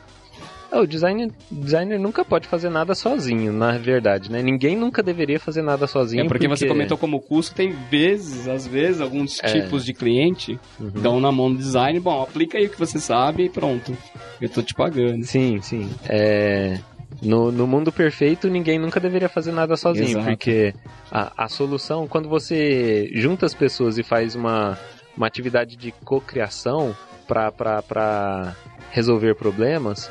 É, 0.73 0.79
o 0.79 0.87
designer, 0.87 1.29
designer 1.51 1.99
nunca 1.99 2.25
pode 2.25 2.47
fazer 2.47 2.67
nada 2.67 2.95
sozinho, 2.95 3.53
na 3.53 3.77
verdade, 3.77 4.31
né? 4.31 4.41
Ninguém 4.41 4.75
nunca 4.75 5.03
deveria 5.03 5.39
fazer 5.39 5.61
nada 5.61 5.85
sozinho. 5.85 6.25
É 6.25 6.27
porque, 6.27 6.47
porque... 6.47 6.65
você 6.65 6.67
comentou 6.67 6.97
como 6.97 7.21
custo, 7.21 7.53
tem 7.53 7.75
vezes, 7.91 8.47
às 8.47 8.65
vezes, 8.65 8.99
alguns 8.99 9.39
é. 9.43 9.61
tipos 9.61 9.85
de 9.85 9.93
cliente 9.93 10.59
uhum. 10.79 10.89
dão 10.89 11.19
na 11.19 11.31
mão 11.31 11.51
do 11.51 11.59
design, 11.59 11.99
bom, 11.99 12.23
aplica 12.23 12.57
aí 12.57 12.65
o 12.65 12.69
que 12.71 12.79
você 12.79 12.97
sabe 12.99 13.43
e 13.43 13.49
pronto. 13.49 13.95
Eu 14.41 14.49
tô 14.49 14.63
te 14.63 14.73
pagando. 14.73 15.23
Sim, 15.23 15.61
sim. 15.61 15.87
É... 16.09 16.79
No, 17.21 17.51
no 17.51 17.67
mundo 17.67 17.91
perfeito, 17.91 18.49
ninguém 18.49 18.79
nunca 18.79 18.99
deveria 18.99 19.29
fazer 19.29 19.51
nada 19.51 19.77
sozinho, 19.77 20.09
Exato. 20.09 20.25
porque 20.25 20.73
a, 21.11 21.45
a 21.45 21.47
solução, 21.47 22.07
quando 22.07 22.27
você 22.27 23.11
junta 23.13 23.45
as 23.45 23.53
pessoas 23.53 23.99
e 23.99 24.03
faz 24.03 24.33
uma, 24.33 24.77
uma 25.15 25.27
atividade 25.27 25.77
de 25.77 25.91
cocriação 26.03 26.95
para 27.27 28.55
resolver 28.91 29.35
problemas, 29.35 30.09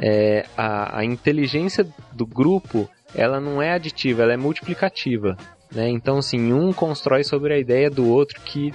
é, 0.00 0.46
a, 0.56 1.00
a 1.00 1.04
inteligência 1.04 1.86
do 2.12 2.26
grupo 2.26 2.88
ela 3.14 3.40
não 3.40 3.60
é 3.60 3.72
aditiva, 3.72 4.22
ela 4.22 4.32
é 4.32 4.36
multiplicativa. 4.36 5.36
Né? 5.70 5.88
Então, 5.88 6.18
assim, 6.18 6.52
um 6.52 6.72
constrói 6.72 7.22
sobre 7.22 7.54
a 7.54 7.58
ideia 7.58 7.90
do 7.90 8.08
outro 8.08 8.40
que 8.40 8.72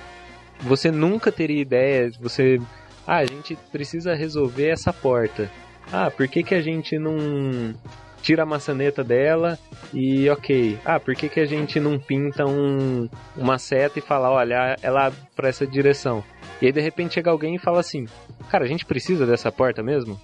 você 0.60 0.92
nunca 0.92 1.32
teria 1.32 1.62
ideia. 1.62 2.12
Você, 2.20 2.60
ah, 3.08 3.18
a 3.18 3.26
gente 3.26 3.58
precisa 3.72 4.14
resolver 4.14 4.68
essa 4.68 4.94
porta. 4.94 5.50
Ah, 5.92 6.10
por 6.12 6.28
que, 6.28 6.44
que 6.44 6.56
a 6.56 6.62
gente 6.62 6.98
não 6.98 7.74
tira 8.22 8.42
a 8.42 8.46
maçaneta 8.46 9.04
dela 9.04 9.60
e 9.94 10.28
ok. 10.32 10.80
Ah, 10.84 11.00
por 11.00 11.14
que, 11.14 11.30
que 11.30 11.40
a 11.40 11.46
gente 11.46 11.80
não 11.80 12.00
pinta 12.00 12.44
um, 12.44 13.08
uma 13.38 13.60
seta 13.60 14.00
e 14.00 14.02
fala, 14.02 14.32
olha, 14.32 14.76
ela 14.82 15.14
para 15.36 15.48
essa 15.48 15.68
direção? 15.68 16.24
E 16.60 16.66
aí 16.66 16.72
de 16.72 16.82
repente 16.82 17.14
chega 17.14 17.30
alguém 17.30 17.54
e 17.56 17.60
fala 17.60 17.82
assim, 17.82 18.08
cara, 18.50 18.64
a 18.64 18.68
gente 18.68 18.84
precisa 18.84 19.28
dessa 19.28 19.52
porta 19.52 19.84
mesmo? 19.84 20.20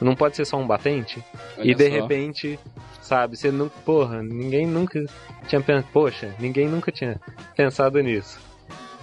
Não 0.00 0.14
pode 0.14 0.36
ser 0.36 0.44
só 0.44 0.56
um 0.56 0.66
batente. 0.66 1.22
Olha 1.58 1.70
e 1.70 1.74
de 1.74 1.84
só. 1.84 1.90
repente, 1.90 2.58
sabe, 3.00 3.36
você 3.36 3.50
não. 3.50 3.68
Porra, 3.68 4.22
ninguém 4.22 4.66
nunca 4.66 5.04
tinha 5.46 5.60
pensado. 5.60 5.88
Poxa, 5.92 6.34
ninguém 6.38 6.68
nunca 6.68 6.90
tinha 6.90 7.20
pensado 7.56 8.00
nisso. 8.00 8.38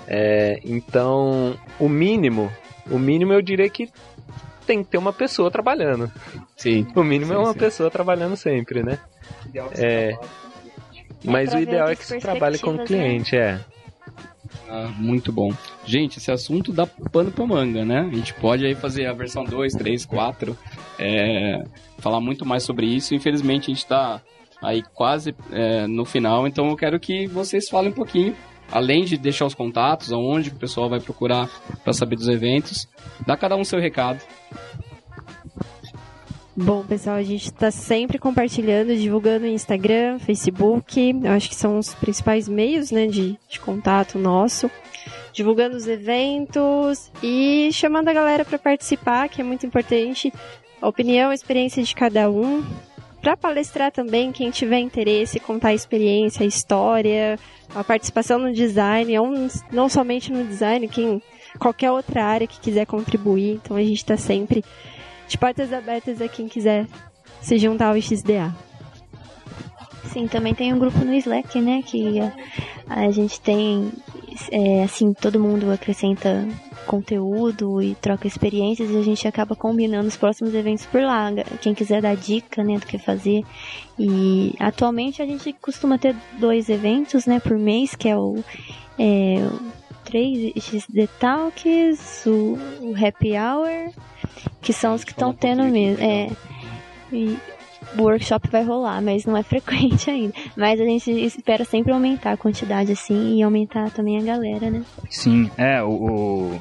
É, 0.08 0.60
então, 0.66 1.58
o 1.80 1.88
mínimo, 1.88 2.52
o 2.90 3.00
mínimo 3.00 3.34
eu 3.34 3.42
diria 3.42 3.70
que 3.70 3.90
tem 4.66 4.84
que 4.84 4.90
ter 4.90 4.98
uma 4.98 5.14
pessoa 5.14 5.50
trabalhando. 5.50 6.12
Sim. 6.56 6.86
O 6.96 7.04
mínimo 7.04 7.32
sim, 7.32 7.38
é 7.38 7.38
uma 7.38 7.54
sim. 7.54 7.60
pessoa 7.60 7.90
trabalhando 7.90 8.36
sempre, 8.36 8.84
né? 8.84 9.00
É, 9.78 10.18
mas 11.24 11.54
o 11.54 11.60
ideal 11.60 11.90
é 11.90 11.96
que 11.96 12.06
se 12.06 12.18
trabalhe 12.20 12.58
com 12.58 12.76
o 12.76 12.86
cliente, 12.86 13.36
é. 13.36 13.60
Ah, 14.74 14.90
muito 14.98 15.34
bom. 15.34 15.52
Gente, 15.86 16.18
esse 16.18 16.32
assunto 16.32 16.72
dá 16.72 16.88
pano 16.88 17.30
pra 17.30 17.46
manga, 17.46 17.84
né? 17.84 18.08
A 18.10 18.16
gente 18.16 18.34
pode 18.36 18.66
aí 18.66 18.74
fazer 18.74 19.06
a 19.06 19.12
versão 19.12 19.44
2, 19.44 19.74
3, 19.74 20.06
4, 20.06 20.58
é, 20.98 21.62
falar 21.98 22.22
muito 22.22 22.46
mais 22.46 22.64
sobre 22.64 22.86
isso. 22.86 23.14
Infelizmente 23.14 23.70
a 23.70 23.74
gente 23.74 23.86
tá 23.86 24.22
aí 24.62 24.82
quase 24.94 25.36
é, 25.52 25.86
no 25.88 26.06
final, 26.06 26.48
então 26.48 26.70
eu 26.70 26.78
quero 26.78 26.98
que 27.02 27.28
vocês 27.28 27.68
falem 27.68 27.92
um 27.92 27.94
pouquinho, 27.94 28.34
além 28.72 29.04
de 29.04 29.18
deixar 29.18 29.46
os 29.46 29.54
contatos, 29.54 30.14
aonde 30.14 30.52
o 30.52 30.56
pessoal 30.56 30.88
vai 30.88 31.02
procurar 31.02 31.50
para 31.84 31.92
saber 31.92 32.16
dos 32.16 32.30
eventos, 32.30 32.88
dá 33.28 33.36
cada 33.36 33.58
um 33.58 33.66
seu 33.66 33.80
recado. 33.80 34.22
Bom, 36.54 36.84
pessoal, 36.84 37.16
a 37.16 37.24
gente 37.24 37.46
está 37.46 37.72
sempre 37.72 38.20
compartilhando, 38.20 38.94
divulgando 38.94 39.46
no 39.46 39.52
Instagram, 39.54 40.20
Facebook. 40.20 41.16
Eu 41.24 41.32
acho 41.32 41.48
que 41.48 41.56
são 41.56 41.80
os 41.80 41.94
principais 41.94 42.50
meios 42.50 42.92
né, 42.92 43.08
de, 43.08 43.40
de 43.48 43.60
contato 43.62 44.20
nosso. 44.20 44.70
Divulgando 45.32 45.78
os 45.78 45.88
eventos 45.88 47.10
e 47.24 47.70
chamando 47.72 48.10
a 48.10 48.14
galera 48.14 48.44
para 48.44 48.60
participar, 48.60 49.30
que 49.30 49.40
é 49.40 49.46
muito 49.46 49.66
importante. 49.66 50.32
A 50.82 50.90
opinião, 50.90 51.30
a 51.30 51.34
experiência 51.34 51.82
de 51.82 51.96
cada 51.96 52.30
um. 52.30 52.62
Para 53.22 53.38
palestrar 53.38 53.90
também, 53.90 54.34
quem 54.34 54.52
tiver 54.52 54.80
interesse, 54.80 55.40
contar 55.40 55.70
a 55.70 55.74
experiência, 55.74 56.44
a 56.44 56.48
história, 56.48 57.40
a 57.74 57.82
participação 57.82 58.38
no 58.38 58.52
design, 58.52 59.14
não 59.72 59.88
somente 59.88 60.34
no 60.34 60.44
design, 60.44 60.86
quem 60.90 61.22
qualquer 61.58 61.92
outra 61.92 62.26
área 62.26 62.48
que 62.48 62.60
quiser 62.60 62.86
contribuir. 62.86 63.62
Então 63.64 63.78
a 63.78 63.82
gente 63.82 63.98
está 63.98 64.18
sempre 64.18 64.66
de 65.32 65.38
portas 65.38 65.72
abertas 65.72 66.22
a 66.22 66.28
quem 66.28 66.50
quiser 66.50 66.86
se 67.42 67.58
juntar 67.58 67.88
ao 67.88 68.02
XDA. 68.02 68.54
Sim, 70.12 70.28
também 70.28 70.54
tem 70.54 70.74
um 70.74 70.80
grupo 70.80 71.00
no 71.00 71.14
Slack, 71.14 71.60
né? 71.62 71.82
Que 71.82 72.20
a, 72.20 72.34
a 72.88 73.12
gente 73.12 73.40
tem, 73.40 73.94
é, 74.52 74.84
assim, 74.84 75.14
todo 75.14 75.40
mundo 75.40 75.72
acrescenta 75.72 76.46
conteúdo 76.86 77.82
e 77.82 77.96
troca 77.96 78.28
experiências 78.28 78.90
e 78.90 78.98
a 78.98 79.04
gente 79.04 79.26
acaba 79.26 79.56
combinando 79.56 80.10
os 80.10 80.18
próximos 80.18 80.54
eventos 80.54 80.86
por 80.86 81.02
lá. 81.02 81.30
Quem 81.62 81.74
quiser 81.74 82.02
dar 82.02 82.18
dica, 82.18 82.62
né, 82.62 82.78
do 82.78 82.86
que 82.86 82.98
fazer. 82.98 83.44
E 83.98 84.54
atualmente 84.60 85.22
a 85.22 85.26
gente 85.26 85.54
costuma 85.54 85.98
ter 85.98 86.14
dois 86.40 86.68
eventos, 86.68 87.26
né, 87.26 87.40
por 87.40 87.58
mês, 87.58 87.96
que 87.96 88.10
é 88.10 88.18
o, 88.18 88.44
é, 89.00 89.48
o 90.12 90.54
3XD 90.54 91.10
Talks, 91.20 92.26
o, 92.26 92.58
o 92.82 92.96
Happy 92.96 93.34
Hour 93.38 93.92
que 94.62 94.72
são 94.74 94.94
os 94.94 95.04
que 95.04 95.12
estão 95.12 95.34
tendo 95.34 95.64
mesmo. 95.66 96.04
É. 96.04 96.30
E 97.12 97.38
o 97.98 98.04
workshop 98.04 98.48
vai 98.50 98.64
rolar, 98.64 99.02
mas 99.02 99.26
não 99.26 99.36
é 99.36 99.44
frequente 99.44 100.10
ainda. 100.10 100.34
Mas 100.56 100.80
a 100.80 100.86
gente 100.86 101.12
espera 101.12 101.66
sempre 101.66 101.92
aumentar 101.92 102.34
a 102.34 102.38
quantidade 102.38 102.92
assim 102.92 103.38
e 103.38 103.44
aumentar 103.44 103.92
também 103.92 104.18
a 104.18 104.22
galera, 104.22 104.70
né? 104.70 104.84
Sim, 105.10 105.50
é, 105.58 105.82
o, 105.84 106.60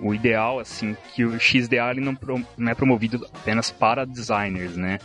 o 0.00 0.14
ideal, 0.14 0.58
assim, 0.58 0.96
que 1.14 1.24
o 1.24 1.38
XDA 1.38 1.90
ele 1.90 2.00
não, 2.00 2.16
não 2.56 2.70
é 2.70 2.74
promovido 2.74 3.26
apenas 3.34 3.70
para 3.70 4.06
designers, 4.06 4.76
né? 4.76 4.98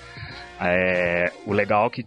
É, 0.59 1.33
o 1.45 1.51
legal 1.51 1.87
é 1.87 1.89
que 1.89 2.05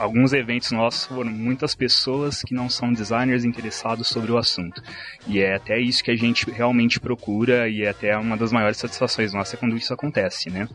alguns 0.00 0.32
eventos 0.32 0.72
nossos 0.72 1.04
foram 1.04 1.30
muitas 1.30 1.74
pessoas 1.74 2.40
que 2.42 2.54
não 2.54 2.70
são 2.70 2.90
designers 2.90 3.44
interessados 3.44 4.08
sobre 4.08 4.32
o 4.32 4.38
assunto. 4.38 4.82
E 5.26 5.40
é 5.40 5.54
até 5.54 5.78
isso 5.78 6.02
que 6.02 6.10
a 6.10 6.16
gente 6.16 6.50
realmente 6.50 6.98
procura 6.98 7.68
e 7.68 7.82
é 7.82 7.90
até 7.90 8.16
uma 8.16 8.36
das 8.36 8.50
maiores 8.50 8.78
satisfações 8.78 9.34
nossas 9.34 9.60
quando 9.60 9.76
isso 9.76 9.92
acontece, 9.92 10.48
né? 10.48 10.66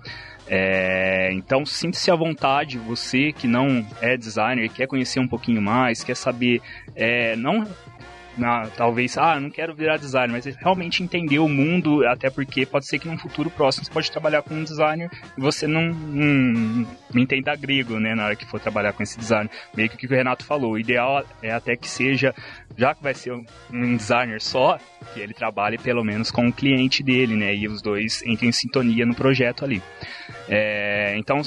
É, 0.47 1.33
então 1.33 1.65
sinta-se 1.65 2.11
à 2.11 2.15
vontade, 2.15 2.77
você 2.77 3.31
que 3.31 3.47
não 3.47 3.83
é 3.99 4.15
designer, 4.15 4.69
quer 4.69 4.85
conhecer 4.85 5.19
um 5.19 5.27
pouquinho 5.27 5.59
mais, 5.59 6.03
quer 6.03 6.15
saber, 6.15 6.61
é, 6.95 7.35
não 7.35 7.67
na, 8.37 8.67
talvez, 8.67 9.17
ah, 9.17 9.39
não 9.39 9.49
quero 9.49 9.73
virar 9.73 9.97
designer, 9.97 10.31
mas 10.31 10.45
realmente 10.55 11.03
entender 11.03 11.39
o 11.39 11.47
mundo, 11.47 12.05
até 12.07 12.29
porque 12.29 12.65
pode 12.65 12.87
ser 12.87 12.99
que 12.99 13.07
num 13.07 13.17
futuro 13.17 13.49
próximo 13.49 13.85
você 13.85 13.91
pode 13.91 14.11
trabalhar 14.11 14.41
com 14.41 14.53
um 14.53 14.63
designer 14.63 15.09
e 15.37 15.41
você 15.41 15.67
não, 15.67 15.89
não, 15.93 16.87
não 17.13 17.21
entenda 17.21 17.55
grego, 17.55 17.99
né, 17.99 18.15
na 18.15 18.25
hora 18.25 18.35
que 18.35 18.45
for 18.45 18.59
trabalhar 18.59 18.93
com 18.93 19.03
esse 19.03 19.17
designer. 19.17 19.49
Meio 19.75 19.89
que 19.89 19.95
o 19.95 19.97
que 19.97 20.07
o 20.07 20.09
Renato 20.09 20.45
falou, 20.45 20.73
o 20.73 20.79
ideal 20.79 21.23
é 21.41 21.51
até 21.51 21.75
que 21.75 21.87
seja, 21.87 22.33
já 22.77 22.93
que 22.93 23.01
vai 23.01 23.13
ser 23.13 23.33
um 23.71 23.95
designer 23.95 24.41
só, 24.41 24.77
que 25.13 25.19
ele 25.19 25.33
trabalhe 25.33 25.77
pelo 25.77 26.03
menos 26.03 26.31
com 26.31 26.47
o 26.47 26.53
cliente 26.53 27.03
dele, 27.03 27.35
né, 27.35 27.55
e 27.55 27.67
os 27.67 27.81
dois 27.81 28.21
entrem 28.23 28.49
em 28.49 28.53
sintonia 28.53 29.05
no 29.05 29.15
projeto 29.15 29.63
ali. 29.63 29.81
É, 30.49 31.15
então, 31.17 31.41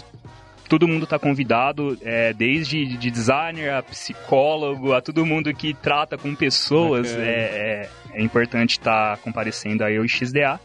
todo 0.68 0.86
mundo 0.86 1.04
está 1.04 1.18
convidado, 1.18 1.98
é, 2.02 2.32
desde 2.32 2.84
de 2.96 3.10
designer 3.10 3.72
a 3.72 3.82
psicólogo, 3.82 4.92
a 4.92 5.00
todo 5.00 5.24
mundo 5.24 5.52
que 5.54 5.74
trata 5.74 6.18
com 6.18 6.34
pessoas. 6.34 7.14
É, 7.16 7.20
é, 7.20 7.90
é, 8.14 8.22
importante 8.22 8.72
estar 8.72 9.16
tá 9.16 9.22
comparecendo 9.22 9.82
aí 9.84 9.96
ao 9.96 10.06
XDA. 10.06 10.60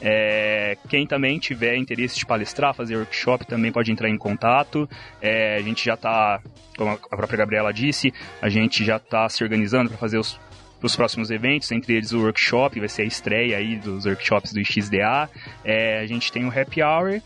É, 0.00 0.76
quem 0.88 1.06
também 1.06 1.38
tiver 1.38 1.76
interesse 1.76 2.18
de 2.18 2.26
palestrar, 2.26 2.74
fazer 2.74 2.96
workshop, 2.96 3.46
também 3.46 3.70
pode 3.70 3.92
entrar 3.92 4.08
em 4.08 4.18
contato. 4.18 4.88
É, 5.20 5.56
a 5.56 5.62
gente 5.62 5.84
já 5.84 5.94
está, 5.94 6.40
como 6.76 6.90
a 6.90 7.16
própria 7.16 7.38
Gabriela 7.38 7.72
disse, 7.72 8.12
a 8.40 8.48
gente 8.48 8.84
já 8.84 8.96
está 8.96 9.28
se 9.28 9.44
organizando 9.44 9.90
para 9.90 9.98
fazer 9.98 10.18
os 10.18 10.40
os 10.82 10.96
próximos 10.96 11.30
eventos, 11.30 11.70
entre 11.70 11.94
eles 11.94 12.12
o 12.12 12.20
workshop, 12.20 12.80
vai 12.80 12.88
ser 12.88 13.02
a 13.02 13.04
estreia 13.04 13.56
aí 13.56 13.76
dos 13.76 14.04
workshops 14.04 14.52
do 14.52 14.64
XDA. 14.64 15.30
É, 15.64 16.00
a 16.00 16.06
gente 16.06 16.32
tem 16.32 16.44
o 16.44 16.48
Happy 16.48 16.82
Hour. 16.82 17.22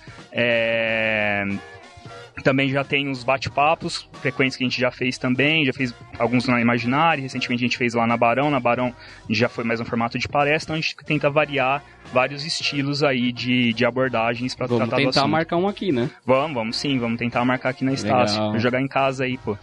Também 2.43 2.69
já 2.71 2.85
tem 2.85 3.09
os 3.09 3.25
bate-papos 3.25 4.09
frequentes 4.21 4.57
que 4.57 4.63
a 4.63 4.67
gente 4.67 4.81
já 4.81 4.91
fez 4.91 5.17
também, 5.19 5.65
já 5.65 5.73
fez 5.73 5.95
alguns 6.19 6.47
na 6.47 6.61
Imaginária, 6.61 7.23
recentemente 7.23 7.65
a 7.65 7.67
gente 7.67 7.79
fez 7.79 7.95
lá 7.95 8.07
na 8.07 8.17
Barão, 8.17 8.51
na 8.51 8.61
Barão 8.61 8.95
já 9.29 9.49
foi 9.49 9.65
mais 9.65 9.81
um 9.81 9.85
formato 9.85 10.19
de 10.19 10.29
palestra, 10.29 10.67
então 10.67 10.75
a 10.75 10.81
gente 10.81 10.97
tenta 11.05 11.31
variar 11.31 11.83
vários 12.13 12.45
estilos 12.45 13.03
aí 13.03 13.33
de, 13.33 13.73
de 13.73 13.85
abordagens 13.85 14.55
para 14.55 14.69
tratar 14.69 14.85
do 14.85 14.91
Vamos 14.91 15.05
tentar 15.05 15.21
assunto. 15.21 15.31
marcar 15.33 15.57
um 15.57 15.67
aqui, 15.67 15.91
né? 15.91 16.11
Vamos, 16.25 16.55
vamos 16.55 16.77
sim, 16.77 16.99
vamos 16.99 17.19
tentar 17.19 17.45
marcar 17.45 17.71
aqui 17.71 17.85
na 17.85 17.93
Estácio, 17.93 18.59
jogar 18.59 18.81
em 18.81 18.89
casa 18.89 19.25
aí, 19.25 19.39
pô. 19.39 19.57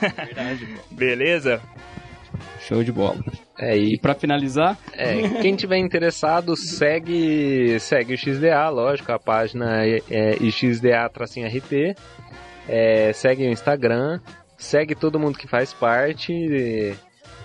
Verdade, 0.00 0.66
pô. 0.66 0.82
Beleza? 0.94 1.60
Show 2.66 2.82
de 2.82 2.90
bola. 2.90 3.16
É, 3.58 3.76
E 3.76 3.94
e 3.94 3.98
pra 3.98 4.14
finalizar, 4.14 4.76
é, 4.92 5.40
quem 5.40 5.54
tiver 5.54 5.78
interessado, 5.78 6.56
segue, 6.56 7.78
segue 7.78 8.14
o 8.14 8.18
XDA, 8.18 8.68
lógico, 8.68 9.12
a 9.12 9.18
página 9.18 9.86
é, 9.86 10.02
é 10.10 10.32
XDA-RP. 10.50 11.94
É, 12.68 13.12
segue 13.12 13.46
o 13.46 13.50
Instagram, 13.50 14.20
segue 14.58 14.96
todo 14.96 15.20
mundo 15.20 15.38
que 15.38 15.46
faz 15.46 15.72
parte. 15.72 16.32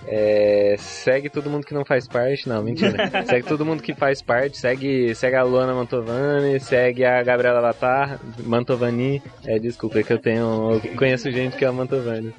É, 0.06 0.76
segue 0.78 1.28
todo 1.28 1.48
mundo 1.48 1.64
que 1.64 1.74
não 1.74 1.84
faz 1.84 2.08
parte, 2.08 2.48
não, 2.48 2.62
mentira. 2.62 3.10
segue 3.26 3.46
todo 3.46 3.64
mundo 3.64 3.82
que 3.82 3.94
faz 3.94 4.20
parte, 4.20 4.58
segue, 4.58 5.14
segue 5.14 5.36
a 5.36 5.42
Luana 5.42 5.74
Mantovani, 5.74 6.58
segue 6.60 7.04
a 7.04 7.22
Gabriela 7.22 7.60
Batar, 7.60 8.18
Mantovani, 8.44 9.22
é, 9.44 9.58
desculpa, 9.58 10.00
é 10.00 10.02
que 10.02 10.12
eu 10.12 10.18
tenho, 10.18 10.80
eu 10.84 10.96
conheço 10.96 11.30
gente 11.30 11.56
que 11.56 11.64
é 11.64 11.68
a 11.68 11.72
Mantovani. 11.72 12.34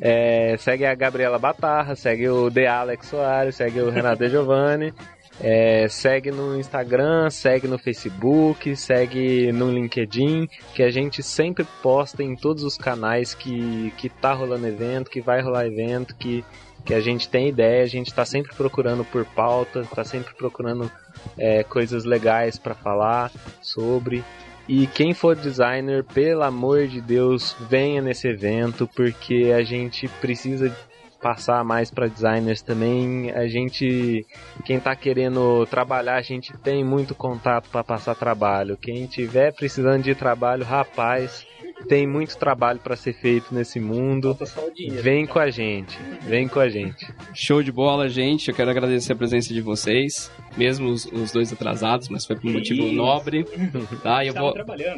É, 0.00 0.56
segue 0.58 0.84
a 0.84 0.94
Gabriela 0.94 1.38
Batarra, 1.38 1.94
segue 1.94 2.28
o 2.28 2.50
The 2.50 2.66
Alex 2.66 3.06
Soares, 3.06 3.56
segue 3.56 3.80
o 3.80 3.90
Renato 3.90 4.22
De 4.22 4.30
Giovanni, 4.30 4.92
é, 5.40 5.86
segue 5.88 6.30
no 6.30 6.58
Instagram, 6.58 7.30
segue 7.30 7.68
no 7.68 7.78
Facebook, 7.78 8.74
segue 8.74 9.52
no 9.52 9.70
LinkedIn, 9.70 10.48
que 10.74 10.82
a 10.82 10.90
gente 10.90 11.22
sempre 11.22 11.64
posta 11.82 12.22
em 12.22 12.34
todos 12.34 12.64
os 12.64 12.76
canais 12.76 13.34
que, 13.34 13.92
que 13.96 14.08
tá 14.08 14.32
rolando 14.32 14.66
evento, 14.66 15.10
que 15.10 15.20
vai 15.20 15.40
rolar 15.40 15.66
evento, 15.66 16.16
que, 16.16 16.44
que 16.84 16.94
a 16.94 17.00
gente 17.00 17.28
tem 17.28 17.48
ideia, 17.48 17.82
a 17.82 17.86
gente 17.86 18.12
tá 18.12 18.24
sempre 18.24 18.54
procurando 18.54 19.04
por 19.04 19.24
pauta, 19.24 19.84
tá 19.94 20.04
sempre 20.04 20.34
procurando 20.34 20.90
é, 21.36 21.62
coisas 21.62 22.04
legais 22.04 22.58
para 22.58 22.74
falar 22.74 23.30
sobre. 23.60 24.24
E 24.68 24.86
quem 24.86 25.14
for 25.14 25.34
designer, 25.34 26.04
pelo 26.04 26.42
amor 26.42 26.86
de 26.86 27.00
Deus, 27.00 27.56
venha 27.68 28.02
nesse 28.02 28.28
evento, 28.28 28.86
porque 28.94 29.52
a 29.56 29.62
gente 29.62 30.06
precisa 30.20 30.74
passar 31.20 31.64
mais 31.64 31.90
para 31.90 32.06
designers 32.06 32.62
também. 32.62 33.30
A 33.32 33.46
gente, 33.46 34.26
quem 34.64 34.78
tá 34.78 34.94
querendo 34.94 35.66
trabalhar, 35.66 36.16
a 36.16 36.22
gente 36.22 36.56
tem 36.58 36.84
muito 36.84 37.14
contato 37.14 37.68
para 37.70 37.84
passar 37.84 38.14
trabalho. 38.14 38.76
Quem 38.76 39.06
tiver 39.06 39.52
precisando 39.52 40.02
de 40.02 40.14
trabalho, 40.14 40.64
rapaz, 40.64 41.46
tem 41.86 42.06
muito 42.06 42.36
trabalho 42.36 42.78
para 42.78 42.96
ser 42.96 43.12
feito 43.12 43.54
nesse 43.54 43.78
mundo. 43.78 44.36
Vem 45.02 45.26
com 45.26 45.38
a 45.38 45.50
gente, 45.50 45.98
vem 46.22 46.48
com 46.48 46.60
a 46.60 46.68
gente. 46.68 47.06
show 47.34 47.62
de 47.62 47.70
bola, 47.70 48.08
gente. 48.08 48.48
Eu 48.48 48.54
quero 48.54 48.70
agradecer 48.70 49.12
a 49.12 49.16
presença 49.16 49.52
de 49.52 49.60
vocês, 49.60 50.30
mesmo 50.56 50.88
os, 50.88 51.04
os 51.06 51.32
dois 51.32 51.52
atrasados, 51.52 52.08
mas 52.08 52.26
foi 52.26 52.36
por 52.36 52.50
um 52.50 52.54
motivo 52.54 52.82
Isso. 52.82 52.94
nobre, 52.94 53.44
tá? 54.02 54.24
E 54.24 54.28
eu 54.28 54.34
vou, 54.34 54.54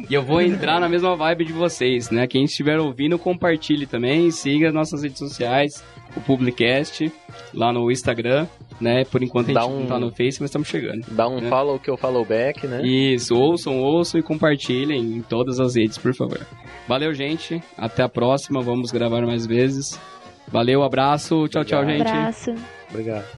e 0.09 0.13
eu 0.13 0.23
vou 0.23 0.41
entrar 0.41 0.79
na 0.79 0.89
mesma 0.89 1.15
vibe 1.15 1.45
de 1.45 1.53
vocês, 1.53 2.09
né? 2.09 2.27
Quem 2.27 2.45
estiver 2.45 2.79
ouvindo, 2.79 3.17
compartilhe 3.19 3.85
também, 3.85 4.31
siga 4.31 4.69
as 4.69 4.73
nossas 4.73 5.03
redes 5.03 5.19
sociais, 5.19 5.83
o 6.15 6.21
Publicast, 6.21 7.11
lá 7.53 7.71
no 7.71 7.91
Instagram, 7.91 8.47
né? 8.79 9.03
Por 9.05 9.21
enquanto 9.23 9.45
a 9.45 9.53
gente 9.53 9.61
Dá 9.61 9.67
não 9.67 9.81
um- 9.83 9.85
tá 9.87 9.99
no 9.99 10.09
Face, 10.11 10.39
mas 10.41 10.49
estamos 10.49 10.67
chegando. 10.67 11.05
Dá 11.11 11.27
um 11.27 11.39
É. 11.39 11.49
follow 11.49 11.79
que 11.79 11.89
eu 11.89 11.97
follow 11.97 12.25
back, 12.25 12.65
né? 12.67 12.81
Isso, 12.85 13.35
ouçam, 13.35 13.79
ouçam 13.79 14.19
e 14.19 14.23
compartilhem 14.23 14.99
em 15.17 15.21
todas 15.21 15.59
as 15.59 15.75
redes, 15.75 15.97
por 15.97 16.13
favor. 16.13 16.39
Valeu, 16.87 17.13
gente. 17.13 17.61
Até 17.77 18.03
a 18.03 18.09
próxima. 18.09 18.61
Vamos 18.61 18.91
gravar 18.91 19.21
mais 19.25 19.45
vezes. 19.45 19.99
Valeu, 20.47 20.83
abraço. 20.83 21.47
Tchau, 21.47 21.63
tchau, 21.63 21.85
gente. 21.85 22.01
Abraço. 22.01 22.53
Obrigado. 22.89 23.25